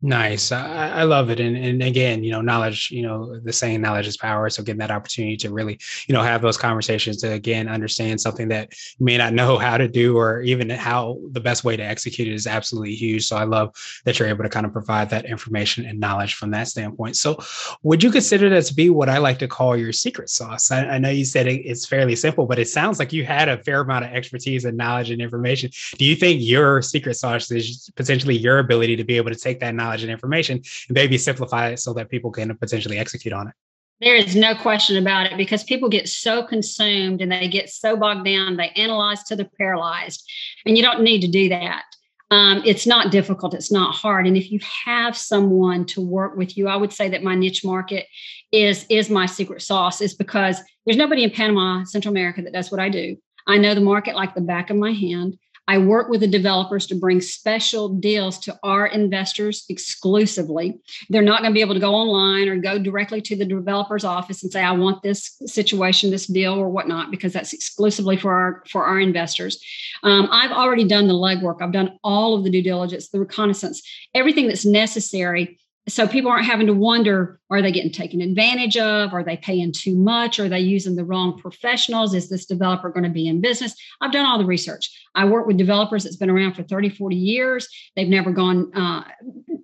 Nice. 0.00 0.52
I, 0.52 0.90
I, 0.90 1.02
love 1.02 1.28
it. 1.28 1.40
And, 1.40 1.56
and 1.56 1.82
again, 1.82 2.22
you 2.22 2.30
know, 2.30 2.40
knowledge, 2.40 2.88
you 2.92 3.02
know, 3.02 3.36
the 3.40 3.52
saying 3.52 3.80
knowledge 3.80 4.06
is 4.06 4.16
power. 4.16 4.48
So 4.48 4.62
getting 4.62 4.78
that 4.78 4.92
opportunity 4.92 5.36
to 5.38 5.50
really, 5.50 5.80
you 6.06 6.12
know, 6.12 6.22
have 6.22 6.40
those 6.40 6.56
conversations 6.56 7.16
to 7.22 7.32
again 7.32 7.66
understand 7.66 8.20
something 8.20 8.46
that 8.48 8.72
you 8.98 9.04
may 9.04 9.16
not 9.16 9.32
know 9.32 9.58
how 9.58 9.76
to 9.76 9.88
do 9.88 10.16
or 10.16 10.40
even 10.42 10.70
how 10.70 11.18
the 11.32 11.40
best 11.40 11.64
way 11.64 11.76
to 11.76 11.82
execute 11.82 12.28
it 12.28 12.34
is 12.34 12.46
absolutely 12.46 12.94
huge. 12.94 13.26
So 13.26 13.36
I 13.36 13.42
love 13.42 13.74
that 14.04 14.20
you're 14.20 14.28
able 14.28 14.44
to 14.44 14.48
kind 14.48 14.66
of 14.66 14.72
provide 14.72 15.10
that 15.10 15.24
information 15.24 15.84
and 15.84 15.98
knowledge 15.98 16.34
from 16.34 16.52
that 16.52 16.68
standpoint. 16.68 17.16
So 17.16 17.36
would 17.82 18.00
you 18.00 18.12
consider 18.12 18.48
that 18.50 18.66
to 18.66 18.74
be 18.74 18.90
what 18.90 19.08
I 19.08 19.18
like 19.18 19.40
to 19.40 19.48
call 19.48 19.76
your 19.76 19.92
secret 19.92 20.30
sauce? 20.30 20.70
I, 20.70 20.86
I 20.86 20.98
know 20.98 21.10
you 21.10 21.24
said 21.24 21.48
it, 21.48 21.62
it's 21.66 21.86
fairly 21.86 22.14
simple, 22.14 22.46
but 22.46 22.60
it 22.60 22.68
sounds 22.68 23.00
like 23.00 23.12
you 23.12 23.24
had 23.24 23.48
a 23.48 23.58
fair 23.64 23.80
amount 23.80 24.04
of 24.04 24.12
expertise 24.12 24.64
and 24.64 24.76
knowledge 24.76 25.10
and 25.10 25.20
information. 25.20 25.72
Do 25.96 26.04
you 26.04 26.14
think 26.14 26.40
your 26.40 26.82
secret 26.82 27.14
sauce 27.14 27.50
is 27.50 27.90
potentially 27.96 28.38
your 28.38 28.60
ability 28.60 28.94
to 28.94 29.02
be 29.02 29.16
able 29.16 29.30
to 29.30 29.36
take 29.36 29.58
that 29.58 29.74
knowledge 29.74 29.87
knowledge 29.88 30.02
and 30.02 30.12
information 30.12 30.56
and 30.56 30.94
maybe 30.94 31.18
simplify 31.18 31.68
it 31.70 31.78
so 31.78 31.92
that 31.94 32.10
people 32.10 32.30
can 32.30 32.56
potentially 32.56 32.98
execute 32.98 33.32
on 33.32 33.48
it. 33.48 33.54
There 34.00 34.14
is 34.14 34.36
no 34.36 34.54
question 34.54 34.96
about 34.96 35.26
it 35.26 35.36
because 35.36 35.64
people 35.64 35.88
get 35.88 36.08
so 36.08 36.44
consumed 36.44 37.20
and 37.20 37.32
they 37.32 37.48
get 37.48 37.68
so 37.68 37.96
bogged 37.96 38.24
down, 38.24 38.56
they 38.56 38.68
analyze 38.70 39.24
to 39.24 39.34
the 39.34 39.48
paralyzed. 39.58 40.30
And 40.64 40.76
you 40.76 40.84
don't 40.84 41.02
need 41.02 41.20
to 41.22 41.28
do 41.28 41.48
that. 41.48 41.82
Um, 42.30 42.62
it's 42.64 42.86
not 42.86 43.10
difficult, 43.10 43.54
it's 43.54 43.72
not 43.72 43.94
hard. 43.94 44.26
And 44.26 44.36
if 44.36 44.52
you 44.52 44.60
have 44.84 45.16
someone 45.16 45.84
to 45.86 46.00
work 46.00 46.36
with 46.36 46.56
you, 46.56 46.68
I 46.68 46.76
would 46.76 46.92
say 46.92 47.08
that 47.08 47.24
my 47.24 47.34
niche 47.34 47.64
market 47.64 48.06
is 48.52 48.86
is 48.90 49.08
my 49.10 49.26
secret 49.26 49.62
sauce, 49.62 50.00
is 50.00 50.14
because 50.14 50.60
there's 50.84 50.98
nobody 50.98 51.24
in 51.24 51.30
Panama, 51.30 51.84
Central 51.84 52.12
America 52.12 52.42
that 52.42 52.52
does 52.52 52.70
what 52.70 52.80
I 52.80 52.90
do. 52.90 53.16
I 53.46 53.56
know 53.56 53.74
the 53.74 53.80
market 53.80 54.14
like 54.14 54.34
the 54.34 54.42
back 54.42 54.68
of 54.68 54.76
my 54.76 54.92
hand. 54.92 55.38
I 55.68 55.76
work 55.76 56.08
with 56.08 56.20
the 56.20 56.26
developers 56.26 56.86
to 56.86 56.94
bring 56.94 57.20
special 57.20 57.90
deals 57.90 58.38
to 58.40 58.58
our 58.62 58.86
investors 58.86 59.66
exclusively. 59.68 60.80
They're 61.10 61.20
not 61.20 61.42
going 61.42 61.52
to 61.52 61.54
be 61.54 61.60
able 61.60 61.74
to 61.74 61.80
go 61.80 61.94
online 61.94 62.48
or 62.48 62.56
go 62.56 62.78
directly 62.78 63.20
to 63.20 63.36
the 63.36 63.44
developer's 63.44 64.04
office 64.04 64.42
and 64.42 64.50
say, 64.50 64.62
I 64.62 64.72
want 64.72 65.02
this 65.02 65.36
situation, 65.44 66.10
this 66.10 66.26
deal, 66.26 66.54
or 66.54 66.70
whatnot, 66.70 67.10
because 67.10 67.34
that's 67.34 67.52
exclusively 67.52 68.16
for 68.16 68.32
our 68.32 68.62
for 68.70 68.86
our 68.86 68.98
investors. 68.98 69.62
Um, 70.02 70.28
I've 70.30 70.52
already 70.52 70.84
done 70.84 71.06
the 71.06 71.14
legwork. 71.14 71.60
I've 71.60 71.72
done 71.72 71.98
all 72.02 72.34
of 72.34 72.44
the 72.44 72.50
due 72.50 72.62
diligence, 72.62 73.10
the 73.10 73.20
reconnaissance, 73.20 73.82
everything 74.14 74.48
that's 74.48 74.64
necessary 74.64 75.58
so 75.88 76.06
people 76.06 76.30
aren't 76.30 76.46
having 76.46 76.66
to 76.66 76.74
wonder 76.74 77.40
are 77.50 77.62
they 77.62 77.72
getting 77.72 77.90
taken 77.90 78.20
advantage 78.20 78.76
of? 78.76 79.14
Are 79.14 79.24
they 79.24 79.38
paying 79.38 79.72
too 79.72 79.96
much? 79.96 80.38
Are 80.38 80.48
they 80.48 80.60
using 80.60 80.96
the 80.96 81.04
wrong 81.04 81.38
professionals? 81.38 82.14
Is 82.14 82.28
this 82.28 82.44
developer 82.44 82.90
going 82.90 83.04
to 83.04 83.10
be 83.10 83.26
in 83.26 83.40
business? 83.40 83.74
I've 84.02 84.12
done 84.12 84.26
all 84.26 84.38
the 84.38 84.44
research. 84.44 84.90
I 85.14 85.24
work 85.24 85.46
with 85.46 85.56
developers 85.56 86.04
that's 86.04 86.16
been 86.16 86.28
around 86.28 86.54
for 86.54 86.62
30 86.62 86.90
40 86.90 87.16
years. 87.16 87.68
They've 87.96 88.08
never 88.08 88.32
gone 88.32 88.70
uh, 88.74 89.04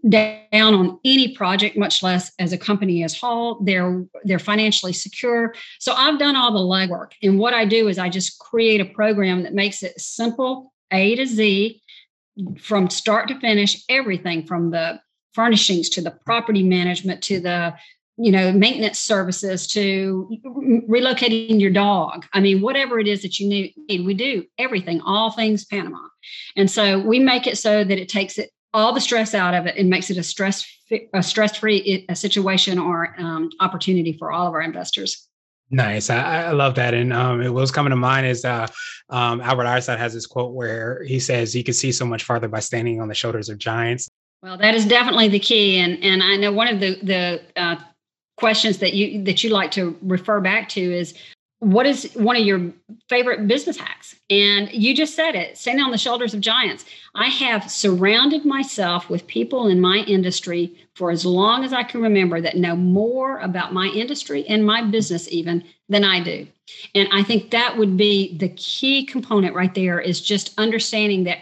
down 0.08 0.74
on 0.74 0.98
any 1.04 1.34
project 1.34 1.76
much 1.76 2.02
less 2.02 2.32
as 2.38 2.52
a 2.52 2.58
company 2.58 3.04
as 3.04 3.18
whole. 3.18 3.60
They're 3.62 4.04
they're 4.24 4.38
financially 4.38 4.92
secure. 4.92 5.54
So 5.78 5.92
i've 5.94 6.18
done 6.18 6.36
all 6.36 6.52
the 6.52 6.58
legwork. 6.58 7.12
And 7.22 7.38
what 7.38 7.54
i 7.54 7.64
do 7.64 7.88
is 7.88 7.98
i 7.98 8.08
just 8.08 8.38
create 8.38 8.80
a 8.80 8.86
program 8.86 9.42
that 9.42 9.54
makes 9.54 9.82
it 9.82 9.98
simple 10.00 10.72
a 10.90 11.14
to 11.16 11.26
z 11.26 11.82
from 12.58 12.90
start 12.90 13.28
to 13.28 13.38
finish 13.38 13.84
everything 13.88 14.46
from 14.46 14.70
the 14.70 15.00
furnishings 15.34 15.88
to 15.90 16.00
the 16.00 16.10
property 16.10 16.62
management 16.62 17.22
to 17.22 17.40
the 17.40 17.74
you 18.16 18.30
know 18.30 18.52
maintenance 18.52 19.00
services 19.00 19.66
to 19.66 20.28
relocating 20.88 21.60
your 21.60 21.70
dog 21.70 22.24
i 22.32 22.40
mean 22.40 22.60
whatever 22.60 22.98
it 22.98 23.08
is 23.08 23.22
that 23.22 23.40
you 23.40 23.48
need 23.48 23.74
we 24.06 24.14
do 24.14 24.44
everything 24.58 25.00
all 25.00 25.32
things 25.32 25.64
panama 25.64 25.98
and 26.56 26.70
so 26.70 27.00
we 27.00 27.18
make 27.18 27.46
it 27.46 27.58
so 27.58 27.82
that 27.82 27.98
it 27.98 28.08
takes 28.08 28.38
it 28.38 28.50
all 28.72 28.92
the 28.92 29.00
stress 29.00 29.34
out 29.34 29.54
of 29.54 29.66
it 29.66 29.76
and 29.76 29.90
makes 29.90 30.10
it 30.10 30.16
a 30.16 30.22
stress 30.22 30.64
a 31.12 31.22
stress 31.22 31.56
free 31.56 32.06
situation 32.14 32.78
or 32.78 33.16
um, 33.18 33.50
opportunity 33.60 34.16
for 34.16 34.30
all 34.30 34.46
of 34.46 34.54
our 34.54 34.62
investors 34.62 35.28
Nice. 35.70 36.10
I, 36.10 36.44
I, 36.44 36.50
love 36.52 36.74
that. 36.74 36.94
And 36.94 37.12
um, 37.12 37.40
it 37.40 37.52
was 37.52 37.70
coming 37.70 37.90
to 37.90 37.96
mind 37.96 38.26
is 38.26 38.44
uh, 38.44 38.66
um, 39.08 39.40
Albert 39.40 39.66
Einstein 39.66 39.98
has 39.98 40.12
this 40.12 40.26
quote 40.26 40.52
where 40.52 41.02
he 41.04 41.18
says, 41.18 41.56
You 41.56 41.64
can 41.64 41.74
see 41.74 41.90
so 41.90 42.04
much 42.04 42.22
farther 42.22 42.48
by 42.48 42.60
standing 42.60 43.00
on 43.00 43.08
the 43.08 43.14
shoulders 43.14 43.48
of 43.48 43.58
giants. 43.58 44.08
Well, 44.44 44.58
that 44.58 44.74
is 44.74 44.84
definitely 44.84 45.28
the 45.28 45.38
key, 45.38 45.78
and 45.78 46.04
and 46.04 46.22
I 46.22 46.36
know 46.36 46.52
one 46.52 46.68
of 46.68 46.78
the 46.78 46.98
the 47.02 47.40
uh, 47.56 47.76
questions 48.36 48.76
that 48.80 48.92
you 48.92 49.24
that 49.24 49.42
you 49.42 49.48
like 49.48 49.70
to 49.70 49.96
refer 50.02 50.38
back 50.38 50.68
to 50.70 50.82
is 50.82 51.14
what 51.60 51.86
is 51.86 52.12
one 52.12 52.36
of 52.36 52.44
your 52.44 52.70
favorite 53.08 53.48
business 53.48 53.78
hacks? 53.78 54.14
And 54.28 54.70
you 54.70 54.94
just 54.94 55.14
said 55.14 55.34
it 55.34 55.56
standing 55.56 55.82
on 55.82 55.92
the 55.92 55.96
shoulders 55.96 56.34
of 56.34 56.42
giants. 56.42 56.84
I 57.14 57.28
have 57.28 57.70
surrounded 57.70 58.44
myself 58.44 59.08
with 59.08 59.26
people 59.26 59.66
in 59.68 59.80
my 59.80 60.04
industry 60.06 60.76
for 60.94 61.10
as 61.10 61.24
long 61.24 61.64
as 61.64 61.72
I 61.72 61.82
can 61.82 62.02
remember 62.02 62.42
that 62.42 62.58
know 62.58 62.76
more 62.76 63.38
about 63.38 63.72
my 63.72 63.86
industry 63.86 64.46
and 64.46 64.66
my 64.66 64.82
business 64.82 65.26
even 65.32 65.64
than 65.88 66.04
I 66.04 66.22
do. 66.22 66.46
And 66.94 67.08
I 67.12 67.22
think 67.22 67.50
that 67.50 67.78
would 67.78 67.96
be 67.96 68.36
the 68.36 68.50
key 68.50 69.06
component 69.06 69.54
right 69.54 69.74
there 69.74 69.98
is 69.98 70.20
just 70.20 70.52
understanding 70.58 71.24
that 71.24 71.38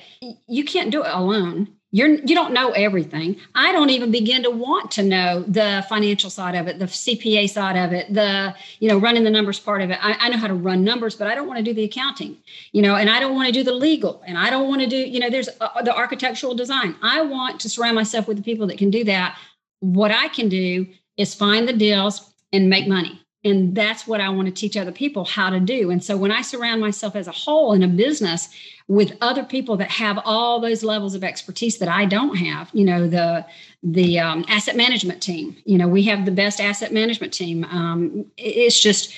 you 0.46 0.64
can't 0.64 0.92
do 0.92 1.02
it 1.02 1.10
alone 1.12 1.66
you're 1.92 2.08
you 2.08 2.34
don't 2.34 2.52
know 2.52 2.70
everything. 2.70 3.36
I 3.54 3.70
don't 3.70 3.90
even 3.90 4.10
begin 4.10 4.42
to 4.44 4.50
want 4.50 4.90
to 4.92 5.02
know 5.02 5.42
the 5.42 5.84
financial 5.88 6.30
side 6.30 6.54
of 6.54 6.66
it 6.66 6.78
the 6.78 6.86
cpa 6.86 7.48
side 7.48 7.76
of 7.76 7.92
it 7.92 8.12
the 8.12 8.54
you 8.80 8.88
know 8.88 8.98
running 8.98 9.24
the 9.24 9.30
numbers 9.30 9.60
part 9.60 9.82
of 9.82 9.90
it. 9.90 9.98
I, 10.02 10.16
I 10.18 10.28
know 10.30 10.38
how 10.38 10.48
to 10.48 10.54
run 10.54 10.82
numbers 10.82 11.14
but 11.14 11.26
i 11.26 11.34
don't 11.34 11.46
want 11.46 11.58
to 11.58 11.62
do 11.62 11.74
the 11.74 11.84
accounting 11.84 12.36
you 12.72 12.82
know 12.82 12.96
and 12.96 13.10
i 13.10 13.20
don't 13.20 13.34
want 13.34 13.46
to 13.46 13.52
do 13.52 13.62
the 13.62 13.74
legal 13.74 14.22
and 14.26 14.38
i 14.38 14.50
don't 14.50 14.68
want 14.68 14.80
to 14.80 14.86
do 14.86 14.96
you 14.96 15.20
know 15.20 15.30
there's 15.30 15.48
uh, 15.60 15.82
the 15.82 15.94
architectural 15.94 16.54
design. 16.54 16.96
I 17.02 17.20
want 17.22 17.60
to 17.60 17.68
surround 17.68 17.94
myself 17.94 18.26
with 18.26 18.38
the 18.38 18.42
people 18.42 18.66
that 18.68 18.78
can 18.78 18.90
do 18.90 19.04
that. 19.04 19.38
What 19.80 20.10
i 20.10 20.28
can 20.28 20.48
do 20.48 20.86
is 21.16 21.34
find 21.34 21.68
the 21.68 21.72
deals 21.72 22.32
and 22.52 22.70
make 22.70 22.88
money 22.88 23.21
and 23.44 23.74
that's 23.74 24.06
what 24.06 24.20
I 24.20 24.28
want 24.28 24.46
to 24.46 24.54
teach 24.54 24.76
other 24.76 24.92
people 24.92 25.24
how 25.24 25.50
to 25.50 25.58
do. 25.58 25.90
And 25.90 26.02
so 26.02 26.16
when 26.16 26.30
I 26.30 26.42
surround 26.42 26.80
myself 26.80 27.16
as 27.16 27.26
a 27.26 27.32
whole 27.32 27.72
in 27.72 27.82
a 27.82 27.88
business 27.88 28.48
with 28.86 29.16
other 29.20 29.42
people 29.42 29.76
that 29.78 29.90
have 29.90 30.20
all 30.24 30.60
those 30.60 30.84
levels 30.84 31.14
of 31.14 31.24
expertise 31.24 31.78
that 31.78 31.88
I 31.88 32.04
don't 32.04 32.36
have, 32.36 32.70
you 32.72 32.84
know, 32.84 33.08
the 33.08 33.44
the 33.82 34.20
um, 34.20 34.44
asset 34.48 34.76
management 34.76 35.20
team, 35.22 35.56
you 35.64 35.76
know, 35.76 35.88
we 35.88 36.04
have 36.04 36.24
the 36.24 36.30
best 36.30 36.60
asset 36.60 36.92
management 36.92 37.32
team. 37.32 37.64
Um, 37.64 38.26
it's 38.36 38.80
just 38.80 39.12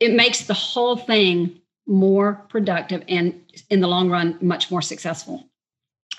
it 0.00 0.12
makes 0.14 0.44
the 0.46 0.54
whole 0.54 0.96
thing 0.96 1.60
more 1.86 2.34
productive 2.48 3.02
and 3.08 3.40
in 3.70 3.80
the 3.80 3.88
long 3.88 4.10
run 4.10 4.38
much 4.40 4.70
more 4.70 4.82
successful. 4.82 5.44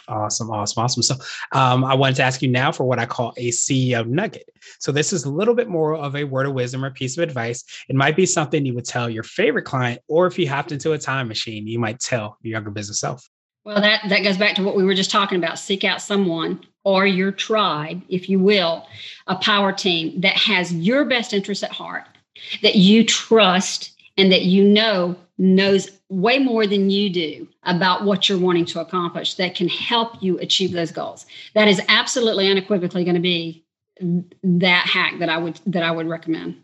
Awesome, 0.10 0.50
awesome, 0.50 0.84
awesome. 0.84 1.04
So, 1.04 1.16
um, 1.52 1.84
I 1.84 1.94
wanted 1.94 2.16
to 2.18 2.24
ask 2.24 2.42
you 2.42 2.50
now 2.50 2.72
for 2.72 2.84
what 2.84 3.00
I 3.00 3.06
call 3.06 3.34
a 3.38 3.50
CEO 3.52 4.06
nugget. 4.06 4.50
So, 4.80 4.92
this 4.92 5.14
is 5.14 5.26
a 5.26 5.30
little 5.30 5.54
bit 5.54 5.70
more 5.70 5.96
of 5.96 6.16
a 6.16 6.24
word 6.24 6.48
of 6.48 6.54
wisdom 6.54 6.84
or 6.84 6.92
piece 6.92 7.18
of 7.18 7.24
advice. 7.24 7.64
It 7.88 7.96
might 7.96 8.16
be 8.16 8.26
something 8.26 8.66
you 8.66 8.74
would 8.74 8.86
tell 8.86 9.10
your 9.10 9.24
favorite 9.24 9.66
client, 9.66 10.02
or 10.08 10.28
if 10.28 10.40
you 10.40 10.50
hopped 10.50 10.72
into 10.72 10.94
a 10.94 10.98
time 10.98 11.28
machine, 11.28 11.68
you 11.68 11.80
might 11.80 12.00
tell 12.00 12.38
your 12.42 12.54
younger 12.54 12.72
business 12.72 13.00
self. 13.00 13.30
Well, 13.66 13.82
that 13.82 14.02
that 14.10 14.24
goes 14.24 14.38
back 14.38 14.56
to 14.56 14.64
what 14.64 14.76
we 14.76 14.84
were 14.84 14.96
just 14.96 15.12
talking 15.12 15.38
about. 15.38 15.60
Seek 15.60 15.84
out 15.84 16.02
someone 16.02 16.66
or 16.84 17.06
your 17.06 17.32
tribe, 17.32 18.02
if 18.10 18.30
you 18.30 18.40
will, 18.40 18.88
a 19.28 19.36
power 19.36 19.72
team 19.72 20.22
that 20.22 20.36
has 20.36 20.74
your 20.74 21.06
best 21.06 21.34
interests 21.34 21.64
at 21.64 21.72
heart, 21.72 22.06
that 22.62 22.76
you 22.76 23.04
trust, 23.04 23.99
and 24.20 24.32
that 24.32 24.44
you 24.44 24.64
know 24.64 25.16
knows 25.38 25.90
way 26.10 26.38
more 26.38 26.68
than 26.68 26.90
you 26.90 27.10
do 27.10 27.48
about 27.64 28.04
what 28.04 28.28
you're 28.28 28.38
wanting 28.38 28.66
to 28.66 28.80
accomplish 28.82 29.36
that 29.36 29.56
can 29.56 29.70
help 29.70 30.22
you 30.22 30.38
achieve 30.40 30.72
those 30.72 30.92
goals. 30.92 31.26
That 31.56 31.68
is 31.68 31.82
absolutely 31.88 32.50
unequivocally 32.50 33.04
going 33.04 33.16
to 33.16 33.22
be 33.22 33.64
that 34.44 34.86
hack 34.86 35.20
that 35.20 35.30
I 35.30 35.38
would 35.38 35.60
that 35.66 35.84
I 35.84 35.92
would 35.92 36.08
recommend. 36.08 36.64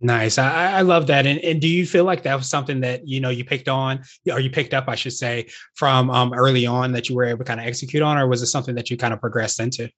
Nice. 0.00 0.36
I, 0.36 0.72
I 0.72 0.80
love 0.82 1.06
that. 1.06 1.26
And, 1.26 1.38
and 1.40 1.58
do 1.58 1.68
you 1.68 1.86
feel 1.86 2.04
like 2.04 2.22
that 2.24 2.36
was 2.36 2.50
something 2.50 2.80
that, 2.80 3.08
you 3.08 3.18
know, 3.18 3.30
you 3.30 3.46
picked 3.46 3.66
on 3.66 4.02
or 4.30 4.40
you 4.40 4.50
picked 4.50 4.74
up, 4.74 4.88
I 4.88 4.94
should 4.94 5.14
say, 5.14 5.48
from 5.74 6.10
um, 6.10 6.34
early 6.34 6.66
on 6.66 6.92
that 6.92 7.08
you 7.08 7.16
were 7.16 7.24
able 7.24 7.38
to 7.38 7.44
kind 7.44 7.60
of 7.60 7.66
execute 7.66 8.02
on, 8.02 8.18
or 8.18 8.28
was 8.28 8.42
it 8.42 8.46
something 8.46 8.74
that 8.74 8.90
you 8.90 8.98
kind 8.98 9.14
of 9.14 9.20
progressed 9.20 9.58
into? 9.58 9.88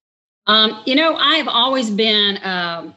Um, 0.46 0.82
you 0.86 0.94
know, 0.94 1.16
I've 1.16 1.48
always 1.48 1.90
been 1.90 2.38
um, 2.44 2.94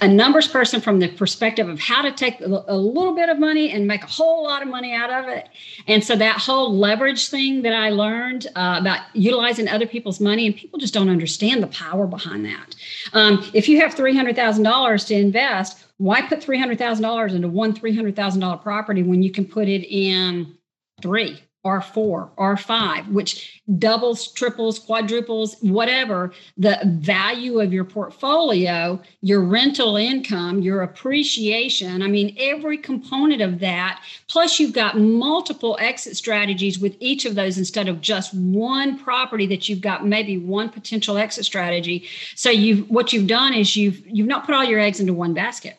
a 0.00 0.08
numbers 0.08 0.48
person 0.48 0.80
from 0.80 0.98
the 0.98 1.08
perspective 1.08 1.68
of 1.68 1.78
how 1.80 2.02
to 2.02 2.12
take 2.12 2.40
a 2.40 2.46
little 2.76 3.14
bit 3.14 3.28
of 3.28 3.38
money 3.38 3.70
and 3.70 3.86
make 3.86 4.02
a 4.02 4.06
whole 4.06 4.44
lot 4.44 4.62
of 4.62 4.68
money 4.68 4.94
out 4.94 5.10
of 5.10 5.28
it. 5.28 5.48
And 5.86 6.02
so 6.02 6.16
that 6.16 6.38
whole 6.38 6.76
leverage 6.76 7.28
thing 7.28 7.62
that 7.62 7.72
I 7.72 7.90
learned 7.90 8.46
uh, 8.56 8.76
about 8.80 9.00
utilizing 9.14 9.68
other 9.68 9.86
people's 9.86 10.20
money, 10.20 10.46
and 10.46 10.56
people 10.56 10.78
just 10.78 10.94
don't 10.94 11.08
understand 11.08 11.62
the 11.62 11.68
power 11.68 12.06
behind 12.06 12.44
that. 12.44 12.74
Um, 13.12 13.48
if 13.54 13.68
you 13.68 13.80
have 13.80 13.94
$300,000 13.94 15.06
to 15.06 15.14
invest, 15.14 15.84
why 15.98 16.22
put 16.22 16.40
$300,000 16.40 17.34
into 17.34 17.48
one 17.48 17.74
$300,000 17.74 18.62
property 18.62 19.02
when 19.02 19.22
you 19.22 19.30
can 19.30 19.44
put 19.44 19.68
it 19.68 19.84
in 19.84 20.56
three? 21.02 21.40
R4, 21.66 22.30
R5, 22.36 23.10
which 23.10 23.60
doubles, 23.78 24.32
triples, 24.32 24.78
quadruples, 24.78 25.56
whatever 25.62 26.32
the 26.56 26.78
value 26.84 27.58
of 27.60 27.72
your 27.72 27.84
portfolio, 27.84 29.02
your 29.20 29.40
rental 29.40 29.96
income, 29.96 30.62
your 30.62 30.82
appreciation. 30.82 32.02
I 32.02 32.06
mean, 32.06 32.36
every 32.38 32.78
component 32.78 33.42
of 33.42 33.58
that. 33.58 34.00
Plus, 34.28 34.60
you've 34.60 34.72
got 34.72 34.96
multiple 34.96 35.76
exit 35.80 36.16
strategies 36.16 36.78
with 36.78 36.96
each 37.00 37.24
of 37.24 37.34
those 37.34 37.58
instead 37.58 37.88
of 37.88 38.00
just 38.00 38.32
one 38.32 38.96
property 38.96 39.46
that 39.48 39.68
you've 39.68 39.80
got 39.80 40.06
maybe 40.06 40.38
one 40.38 40.68
potential 40.68 41.18
exit 41.18 41.44
strategy. 41.44 42.06
So 42.36 42.48
you've 42.48 42.88
what 42.88 43.12
you've 43.12 43.26
done 43.26 43.54
is 43.54 43.74
you've 43.74 44.06
you've 44.06 44.28
not 44.28 44.46
put 44.46 44.54
all 44.54 44.64
your 44.64 44.78
eggs 44.78 45.00
into 45.00 45.12
one 45.12 45.34
basket. 45.34 45.76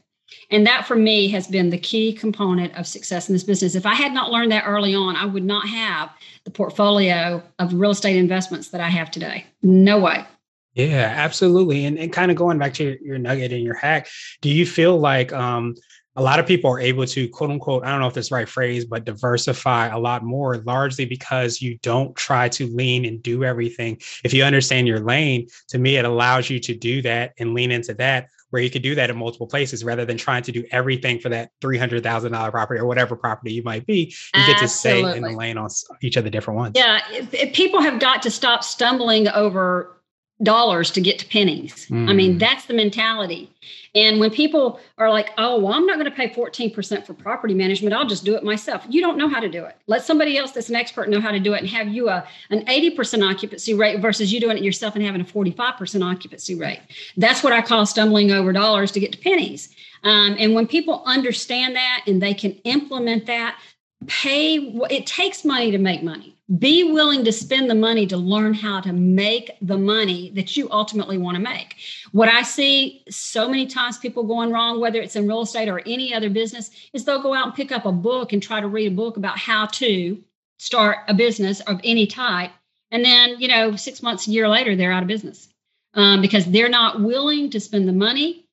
And 0.49 0.65
that 0.65 0.87
for 0.87 0.95
me 0.95 1.27
has 1.29 1.47
been 1.47 1.69
the 1.69 1.77
key 1.77 2.13
component 2.13 2.75
of 2.77 2.87
success 2.87 3.27
in 3.27 3.33
this 3.33 3.43
business. 3.43 3.75
If 3.75 3.85
I 3.85 3.93
had 3.93 4.13
not 4.13 4.31
learned 4.31 4.51
that 4.51 4.63
early 4.65 4.95
on, 4.95 5.15
I 5.15 5.25
would 5.25 5.43
not 5.43 5.67
have 5.67 6.09
the 6.45 6.51
portfolio 6.51 7.43
of 7.59 7.73
real 7.73 7.91
estate 7.91 8.15
investments 8.15 8.69
that 8.69 8.79
I 8.79 8.89
have 8.89 9.11
today. 9.11 9.45
No 9.61 9.99
way. 9.99 10.25
Yeah, 10.73 11.11
absolutely. 11.15 11.85
And, 11.85 11.97
and 11.97 12.13
kind 12.13 12.31
of 12.31 12.37
going 12.37 12.59
back 12.59 12.73
to 12.75 12.83
your, 12.83 12.95
your 13.01 13.17
nugget 13.17 13.51
and 13.51 13.63
your 13.63 13.73
hack, 13.73 14.07
do 14.41 14.49
you 14.49 14.65
feel 14.65 14.97
like 14.97 15.33
um, 15.33 15.75
a 16.15 16.21
lot 16.21 16.39
of 16.39 16.47
people 16.47 16.71
are 16.71 16.79
able 16.79 17.05
to 17.05 17.27
quote 17.29 17.51
unquote, 17.51 17.83
I 17.83 17.89
don't 17.89 17.99
know 17.99 18.07
if 18.07 18.13
that's 18.13 18.29
the 18.29 18.35
right 18.35 18.49
phrase, 18.49 18.85
but 18.85 19.05
diversify 19.05 19.87
a 19.87 19.99
lot 19.99 20.23
more, 20.23 20.57
largely 20.57 21.05
because 21.05 21.61
you 21.61 21.77
don't 21.83 22.15
try 22.15 22.47
to 22.49 22.67
lean 22.67 23.05
and 23.05 23.21
do 23.21 23.43
everything. 23.43 23.99
If 24.23 24.33
you 24.33 24.43
understand 24.43 24.87
your 24.87 24.99
lane, 24.99 25.47
to 25.69 25.77
me, 25.77 25.97
it 25.97 26.05
allows 26.05 26.49
you 26.49 26.59
to 26.59 26.73
do 26.73 27.01
that 27.03 27.33
and 27.37 27.53
lean 27.53 27.71
into 27.71 27.93
that 27.95 28.29
where 28.49 28.61
you 28.61 28.69
could 28.69 28.81
do 28.81 28.95
that 28.95 29.09
in 29.09 29.17
multiple 29.17 29.47
places 29.47 29.83
rather 29.83 30.05
than 30.05 30.17
trying 30.17 30.43
to 30.43 30.51
do 30.51 30.63
everything 30.71 31.19
for 31.19 31.29
that 31.29 31.51
$300,000 31.61 32.51
property 32.51 32.79
or 32.79 32.85
whatever 32.85 33.15
property 33.15 33.53
you 33.53 33.63
might 33.63 33.85
be. 33.85 34.13
You 34.33 34.41
Absolutely. 34.41 34.53
get 34.53 34.59
to 34.59 34.67
stay 34.67 35.17
in 35.17 35.23
the 35.23 35.31
lane 35.31 35.57
on 35.57 35.69
each 36.01 36.17
of 36.17 36.23
the 36.23 36.29
different 36.29 36.57
ones. 36.57 36.73
Yeah. 36.75 37.01
If, 37.11 37.33
if 37.33 37.53
people 37.53 37.81
have 37.81 37.99
got 37.99 38.21
to 38.23 38.31
stop 38.31 38.63
stumbling 38.63 39.27
over 39.27 39.96
dollars 40.43 40.91
to 40.91 41.01
get 41.01 41.17
to 41.19 41.27
pennies. 41.27 41.87
Mm. 41.87 42.09
I 42.09 42.13
mean, 42.13 42.35
mm. 42.35 42.39
that's 42.39 42.65
the 42.65 42.73
mentality. 42.73 43.51
And 43.95 44.19
when 44.19 44.29
people 44.29 44.79
are 44.99 45.09
like, 45.09 45.31
oh, 45.39 45.59
well, 45.59 45.73
I'm 45.73 45.87
not 45.87 45.97
going 45.97 46.09
to 46.09 46.15
pay 46.15 46.29
14% 46.29 47.05
for 47.05 47.13
property 47.15 47.55
management, 47.55 47.95
I'll 47.95 48.07
just 48.07 48.23
do 48.23 48.35
it 48.35 48.43
myself. 48.43 48.85
You 48.87 49.01
don't 49.01 49.17
know 49.17 49.27
how 49.27 49.39
to 49.39 49.49
do 49.49 49.65
it. 49.65 49.75
Let 49.87 50.03
somebody 50.03 50.37
else 50.37 50.51
that's 50.51 50.69
an 50.69 50.75
expert 50.75 51.09
know 51.09 51.19
how 51.19 51.31
to 51.31 51.39
do 51.39 51.53
it 51.53 51.61
and 51.61 51.69
have 51.69 51.87
you 51.87 52.09
a, 52.09 52.23
an 52.51 52.65
80% 52.65 53.27
occupancy 53.27 53.73
rate 53.73 53.99
versus 53.99 54.31
you 54.31 54.39
doing 54.39 54.57
it 54.57 54.63
yourself 54.63 54.95
and 54.95 55.03
having 55.03 55.21
a 55.21 55.25
45% 55.25 56.05
occupancy 56.05 56.53
rate. 56.53 56.81
That's 57.17 57.43
what 57.43 57.53
I 57.53 57.61
call 57.61 57.85
stumbling 57.87 58.31
over 58.31 58.53
dollars 58.53 58.91
to 58.91 58.99
get 58.99 59.11
to 59.13 59.17
pennies. 59.17 59.73
Um, 60.03 60.35
and 60.37 60.53
when 60.53 60.67
people 60.67 61.01
understand 61.05 61.75
that 61.75 62.03
and 62.05 62.21
they 62.21 62.35
can 62.35 62.51
implement 62.63 63.25
that, 63.25 63.59
pay, 64.05 64.57
it 64.91 65.07
takes 65.07 65.43
money 65.43 65.71
to 65.71 65.79
make 65.79 66.03
money 66.03 66.36
be 66.59 66.83
willing 66.83 67.25
to 67.25 67.31
spend 67.31 67.69
the 67.69 67.75
money 67.75 68.07
to 68.07 68.15
learn 68.15 68.53
how 68.53 68.79
to 68.79 68.93
make 68.93 69.51
the 69.61 69.77
money 69.77 70.31
that 70.33 70.55
you 70.55 70.69
ultimately 70.71 71.17
want 71.17 71.35
to 71.35 71.43
make. 71.43 71.75
What 72.13 72.29
I 72.29 72.41
see 72.41 73.03
so 73.09 73.49
many 73.49 73.67
times 73.67 73.97
people 73.97 74.23
going 74.23 74.51
wrong, 74.51 74.79
whether 74.79 75.01
it's 75.01 75.17
in 75.17 75.27
real 75.27 75.41
estate 75.41 75.67
or 75.67 75.79
any 75.85 76.13
other 76.13 76.29
business, 76.29 76.71
is 76.93 77.03
they'll 77.03 77.21
go 77.21 77.33
out 77.33 77.47
and 77.47 77.55
pick 77.55 77.73
up 77.73 77.85
a 77.85 77.91
book 77.91 78.31
and 78.31 78.41
try 78.41 78.61
to 78.61 78.67
read 78.67 78.91
a 78.91 78.95
book 78.95 79.17
about 79.17 79.37
how 79.37 79.65
to 79.65 80.23
start 80.57 80.99
a 81.09 81.13
business 81.13 81.59
of 81.61 81.81
any 81.83 82.07
type. 82.07 82.51
And 82.91 83.03
then, 83.03 83.35
you 83.39 83.49
know, 83.49 83.75
six 83.75 84.01
months, 84.01 84.27
a 84.27 84.31
year 84.31 84.47
later, 84.47 84.73
they're 84.73 84.93
out 84.93 85.03
of 85.03 85.09
business 85.09 85.49
um, 85.95 86.21
because 86.21 86.45
they're 86.45 86.69
not 86.69 87.01
willing 87.01 87.49
to 87.49 87.59
spend 87.59 87.89
the 87.89 87.93
money 87.93 88.45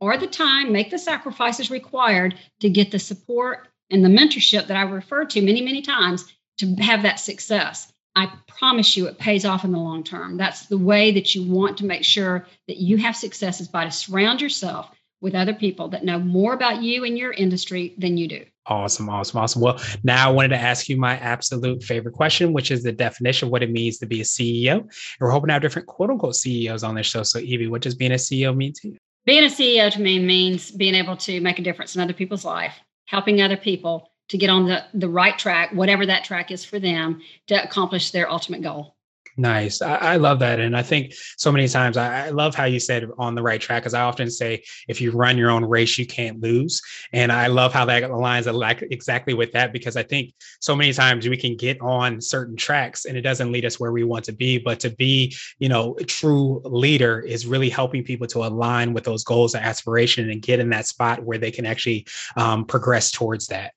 or 0.00 0.16
the 0.16 0.28
time, 0.28 0.72
make 0.72 0.90
the 0.90 0.98
sacrifices 0.98 1.68
required 1.68 2.36
to 2.60 2.70
get 2.70 2.92
the 2.92 2.98
support 3.00 3.66
and 3.90 4.04
the 4.04 4.08
mentorship 4.08 4.68
that 4.68 4.76
I 4.76 4.82
referred 4.82 5.30
to 5.30 5.42
many, 5.42 5.62
many 5.62 5.82
times 5.82 6.32
to 6.60 6.74
have 6.76 7.02
that 7.02 7.20
success. 7.20 7.92
I 8.16 8.32
promise 8.48 8.96
you 8.96 9.06
it 9.06 9.18
pays 9.18 9.44
off 9.44 9.64
in 9.64 9.72
the 9.72 9.78
long 9.78 10.02
term. 10.02 10.36
That's 10.36 10.66
the 10.66 10.78
way 10.78 11.12
that 11.12 11.34
you 11.34 11.50
want 11.50 11.78
to 11.78 11.86
make 11.86 12.04
sure 12.04 12.46
that 12.68 12.78
you 12.78 12.96
have 12.98 13.16
success 13.16 13.60
is 13.60 13.68
by 13.68 13.84
to 13.84 13.90
surround 13.90 14.40
yourself 14.40 14.90
with 15.20 15.34
other 15.34 15.54
people 15.54 15.88
that 15.88 16.04
know 16.04 16.18
more 16.18 16.54
about 16.54 16.82
you 16.82 17.04
and 17.04 17.16
your 17.16 17.32
industry 17.32 17.94
than 17.98 18.16
you 18.16 18.26
do. 18.26 18.44
Awesome, 18.66 19.08
awesome, 19.08 19.40
awesome. 19.40 19.62
Well, 19.62 19.80
now 20.02 20.28
I 20.28 20.32
wanted 20.32 20.50
to 20.50 20.58
ask 20.58 20.88
you 20.88 20.96
my 20.96 21.18
absolute 21.18 21.82
favorite 21.82 22.12
question, 22.12 22.52
which 22.52 22.70
is 22.70 22.82
the 22.82 22.92
definition 22.92 23.46
of 23.46 23.52
what 23.52 23.62
it 23.62 23.70
means 23.70 23.98
to 23.98 24.06
be 24.06 24.20
a 24.20 24.24
CEO. 24.24 24.80
And 24.80 24.90
we're 25.18 25.30
hoping 25.30 25.48
to 25.48 25.54
have 25.54 25.62
different 25.62 25.88
quote 25.88 26.10
unquote 26.10 26.36
CEOs 26.36 26.82
on 26.82 26.94
this 26.94 27.06
show. 27.06 27.22
So, 27.22 27.38
Evie, 27.38 27.68
what 27.68 27.82
does 27.82 27.94
being 27.94 28.12
a 28.12 28.16
CEO 28.16 28.56
mean 28.56 28.72
to 28.76 28.88
you? 28.88 28.96
Being 29.26 29.44
a 29.44 29.48
CEO 29.48 29.90
to 29.92 30.00
me 30.00 30.18
means 30.18 30.70
being 30.70 30.94
able 30.94 31.16
to 31.18 31.40
make 31.40 31.58
a 31.58 31.62
difference 31.62 31.94
in 31.94 32.00
other 32.00 32.12
people's 32.12 32.44
life, 32.44 32.74
helping 33.06 33.42
other 33.42 33.56
people, 33.56 34.09
to 34.30 34.38
get 34.38 34.48
on 34.48 34.66
the, 34.66 34.84
the 34.94 35.08
right 35.08 35.38
track, 35.38 35.72
whatever 35.72 36.06
that 36.06 36.24
track 36.24 36.50
is 36.50 36.64
for 36.64 36.78
them, 36.78 37.20
to 37.48 37.62
accomplish 37.62 38.10
their 38.12 38.30
ultimate 38.30 38.62
goal. 38.62 38.96
Nice. 39.36 39.80
I, 39.80 39.94
I, 39.94 40.16
love 40.16 40.38
that. 40.40 40.60
And 40.60 40.76
I 40.76 40.82
think 40.82 41.14
so 41.36 41.50
many 41.50 41.66
times 41.66 41.96
I, 41.96 42.26
I 42.26 42.28
love 42.30 42.54
how 42.54 42.64
you 42.64 42.78
said 42.78 43.08
on 43.16 43.34
the 43.34 43.42
right 43.42 43.60
track, 43.60 43.82
because 43.82 43.94
I 43.94 44.02
often 44.02 44.30
say 44.30 44.62
if 44.86 45.00
you 45.00 45.12
run 45.12 45.38
your 45.38 45.50
own 45.50 45.64
race, 45.64 45.96
you 45.96 46.06
can't 46.06 46.40
lose. 46.40 46.82
And 47.12 47.32
I 47.32 47.46
love 47.46 47.72
how 47.72 47.84
that 47.86 48.02
aligns 48.02 48.82
exactly 48.90 49.32
with 49.32 49.52
that, 49.52 49.72
because 49.72 49.96
I 49.96 50.02
think 50.02 50.34
so 50.60 50.76
many 50.76 50.92
times 50.92 51.26
we 51.26 51.36
can 51.36 51.56
get 51.56 51.80
on 51.80 52.20
certain 52.20 52.56
tracks 52.56 53.06
and 53.06 53.16
it 53.16 53.22
doesn't 53.22 53.50
lead 53.50 53.64
us 53.64 53.80
where 53.80 53.92
we 53.92 54.04
want 54.04 54.24
to 54.26 54.32
be. 54.32 54.58
But 54.58 54.78
to 54.80 54.90
be, 54.90 55.34
you 55.58 55.68
know, 55.68 55.94
true 56.06 56.60
leader 56.64 57.20
is 57.20 57.46
really 57.46 57.70
helping 57.70 58.04
people 58.04 58.26
to 58.28 58.44
align 58.44 58.92
with 58.92 59.04
those 59.04 59.24
goals 59.24 59.54
and 59.54 59.64
aspiration 59.64 60.28
and 60.28 60.42
get 60.42 60.60
in 60.60 60.70
that 60.70 60.86
spot 60.86 61.24
where 61.24 61.38
they 61.38 61.50
can 61.50 61.66
actually 61.66 62.06
um, 62.36 62.64
progress 62.64 63.10
towards 63.10 63.46
that. 63.46 63.72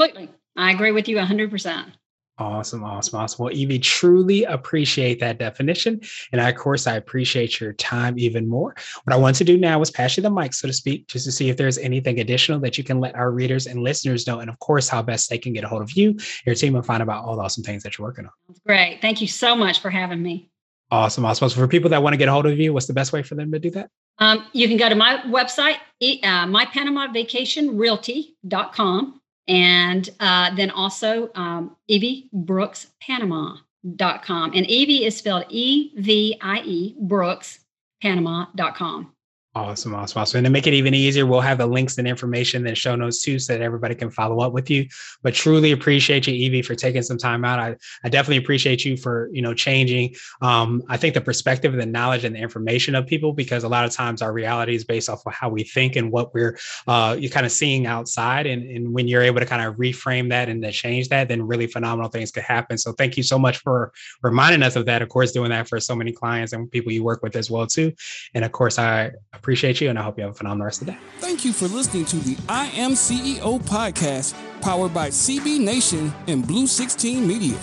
Absolutely. 0.00 0.34
I 0.56 0.72
agree 0.72 0.92
with 0.92 1.08
you 1.08 1.16
100%. 1.16 1.92
Awesome, 2.36 2.82
awesome, 2.82 3.20
awesome. 3.20 3.44
Well, 3.44 3.54
Evie, 3.54 3.78
truly 3.78 4.42
appreciate 4.42 5.20
that 5.20 5.38
definition. 5.38 6.00
And 6.32 6.40
I, 6.40 6.48
of 6.48 6.56
course, 6.56 6.88
I 6.88 6.96
appreciate 6.96 7.60
your 7.60 7.74
time 7.74 8.18
even 8.18 8.48
more. 8.48 8.74
What 9.04 9.14
I 9.14 9.16
want 9.16 9.36
to 9.36 9.44
do 9.44 9.56
now 9.56 9.80
is 9.80 9.92
pass 9.92 10.16
you 10.16 10.22
the 10.24 10.30
mic, 10.30 10.52
so 10.52 10.66
to 10.66 10.74
speak, 10.74 11.06
just 11.06 11.26
to 11.26 11.32
see 11.32 11.48
if 11.48 11.56
there's 11.56 11.78
anything 11.78 12.18
additional 12.18 12.58
that 12.60 12.76
you 12.76 12.82
can 12.82 12.98
let 12.98 13.14
our 13.14 13.30
readers 13.30 13.68
and 13.68 13.84
listeners 13.84 14.26
know. 14.26 14.40
And 14.40 14.50
of 14.50 14.58
course, 14.58 14.88
how 14.88 15.00
best 15.00 15.30
they 15.30 15.38
can 15.38 15.52
get 15.52 15.62
a 15.62 15.68
hold 15.68 15.82
of 15.82 15.92
you, 15.92 16.18
your 16.44 16.56
team, 16.56 16.74
and 16.74 16.84
find 16.84 17.00
out 17.00 17.08
all 17.08 17.36
the 17.36 17.42
awesome 17.42 17.62
things 17.62 17.84
that 17.84 17.98
you're 17.98 18.06
working 18.06 18.24
on. 18.24 18.32
Great. 18.66 19.00
Thank 19.00 19.20
you 19.20 19.28
so 19.28 19.54
much 19.54 19.80
for 19.80 19.90
having 19.90 20.20
me. 20.20 20.50
Awesome, 20.90 21.24
awesome. 21.24 21.48
So 21.48 21.60
for 21.60 21.68
people 21.68 21.90
that 21.90 22.02
want 22.02 22.14
to 22.14 22.16
get 22.16 22.28
a 22.28 22.32
hold 22.32 22.46
of 22.46 22.58
you, 22.58 22.72
what's 22.72 22.86
the 22.86 22.94
best 22.94 23.12
way 23.12 23.22
for 23.22 23.36
them 23.36 23.52
to 23.52 23.60
do 23.60 23.70
that? 23.70 23.90
Um, 24.18 24.44
you 24.52 24.66
can 24.66 24.76
go 24.76 24.88
to 24.88 24.96
my 24.96 25.18
website, 25.26 25.76
uh, 26.02 26.46
mypanamavacationrealty.com. 26.46 29.20
And 29.46 30.08
uh, 30.20 30.54
then 30.54 30.70
also 30.70 31.30
um, 31.34 31.76
Evie 31.88 32.28
Brooks 32.32 32.88
Panama.com. 33.00 34.52
And 34.54 34.66
Evie 34.66 35.04
is 35.04 35.16
spelled 35.16 35.44
E 35.48 35.92
V 35.96 36.38
I 36.40 36.60
E 36.60 36.96
Brooks 36.98 37.60
Panama.com. 38.02 39.13
Awesome, 39.56 39.94
awesome, 39.94 40.20
awesome. 40.20 40.38
And 40.38 40.46
to 40.46 40.50
make 40.50 40.66
it 40.66 40.74
even 40.74 40.94
easier, 40.94 41.26
we'll 41.26 41.40
have 41.40 41.58
the 41.58 41.66
links 41.66 41.96
and 41.98 42.08
information 42.08 42.66
and 42.66 42.76
show 42.76 42.96
notes 42.96 43.22
too, 43.22 43.38
so 43.38 43.52
that 43.52 43.62
everybody 43.62 43.94
can 43.94 44.10
follow 44.10 44.40
up 44.40 44.52
with 44.52 44.68
you. 44.68 44.88
But 45.22 45.32
truly 45.32 45.70
appreciate 45.70 46.26
you, 46.26 46.34
Evie, 46.34 46.60
for 46.60 46.74
taking 46.74 47.02
some 47.02 47.18
time 47.18 47.44
out. 47.44 47.60
I, 47.60 47.76
I 48.02 48.08
definitely 48.08 48.38
appreciate 48.38 48.84
you 48.84 48.96
for, 48.96 49.30
you 49.32 49.42
know, 49.42 49.54
changing 49.54 50.16
um, 50.42 50.82
I 50.88 50.96
think 50.96 51.14
the 51.14 51.20
perspective 51.20 51.72
and 51.72 51.80
the 51.80 51.86
knowledge 51.86 52.24
and 52.24 52.34
the 52.34 52.40
information 52.40 52.96
of 52.96 53.06
people, 53.06 53.32
because 53.32 53.62
a 53.62 53.68
lot 53.68 53.84
of 53.84 53.92
times 53.92 54.22
our 54.22 54.32
reality 54.32 54.74
is 54.74 54.82
based 54.82 55.08
off 55.08 55.24
of 55.24 55.32
how 55.32 55.50
we 55.50 55.62
think 55.62 55.94
and 55.94 56.10
what 56.10 56.34
we're 56.34 56.58
uh 56.88 57.14
you 57.16 57.30
kind 57.30 57.46
of 57.46 57.52
seeing 57.52 57.86
outside. 57.86 58.46
And, 58.46 58.68
and 58.68 58.92
when 58.92 59.06
you're 59.06 59.22
able 59.22 59.38
to 59.38 59.46
kind 59.46 59.62
of 59.62 59.76
reframe 59.76 60.30
that 60.30 60.48
and 60.48 60.64
to 60.64 60.72
change 60.72 61.10
that, 61.10 61.28
then 61.28 61.40
really 61.40 61.68
phenomenal 61.68 62.10
things 62.10 62.32
could 62.32 62.42
happen. 62.42 62.76
So 62.76 62.90
thank 62.90 63.16
you 63.16 63.22
so 63.22 63.38
much 63.38 63.58
for 63.58 63.92
reminding 64.20 64.64
us 64.64 64.74
of 64.74 64.84
that. 64.86 65.00
Of 65.00 65.10
course, 65.10 65.30
doing 65.30 65.50
that 65.50 65.68
for 65.68 65.78
so 65.78 65.94
many 65.94 66.10
clients 66.10 66.52
and 66.52 66.68
people 66.68 66.90
you 66.90 67.04
work 67.04 67.22
with 67.22 67.36
as 67.36 67.52
well 67.52 67.68
too. 67.68 67.92
And 68.34 68.44
of 68.44 68.50
course, 68.50 68.80
I 68.80 69.12
appreciate 69.44 69.78
you 69.78 69.90
and 69.90 69.98
I 69.98 70.02
hope 70.02 70.16
you 70.16 70.24
have 70.24 70.32
a 70.32 70.34
phenomenal 70.34 70.64
rest 70.64 70.80
of 70.80 70.86
the 70.86 70.92
day. 70.92 70.98
Thank 71.18 71.44
you 71.44 71.52
for 71.52 71.68
listening 71.68 72.06
to 72.06 72.16
the 72.16 72.38
I 72.48 72.68
Am 72.68 72.92
CEO 72.92 73.60
podcast 73.64 74.32
powered 74.62 74.94
by 74.94 75.10
CB 75.10 75.60
Nation 75.60 76.14
and 76.28 76.46
Blue 76.46 76.66
16 76.66 77.28
Media. 77.28 77.58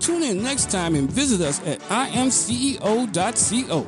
Tune 0.00 0.22
in 0.22 0.42
next 0.42 0.70
time 0.70 0.94
and 0.94 1.12
visit 1.12 1.46
us 1.46 1.60
at 1.66 1.80
imceo.co. 1.80 3.86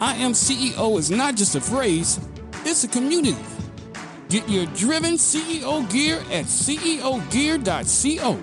I 0.00 0.14
Am 0.14 0.32
CEO 0.32 0.98
is 0.98 1.10
not 1.10 1.36
just 1.36 1.56
a 1.56 1.60
phrase, 1.60 2.18
it's 2.64 2.84
a 2.84 2.88
community. 2.88 3.36
Get 4.30 4.48
your 4.48 4.64
driven 4.74 5.16
CEO 5.16 5.92
gear 5.92 6.20
at 6.30 6.46
ceogear.co. 6.46 8.38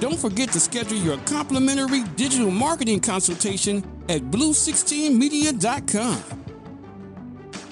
Don't 0.00 0.18
forget 0.18 0.50
to 0.52 0.60
schedule 0.60 0.96
your 0.96 1.18
complimentary 1.26 2.04
digital 2.16 2.50
marketing 2.50 3.00
consultation 3.00 3.84
at 4.08 4.22
blue16media.com. 4.22 6.39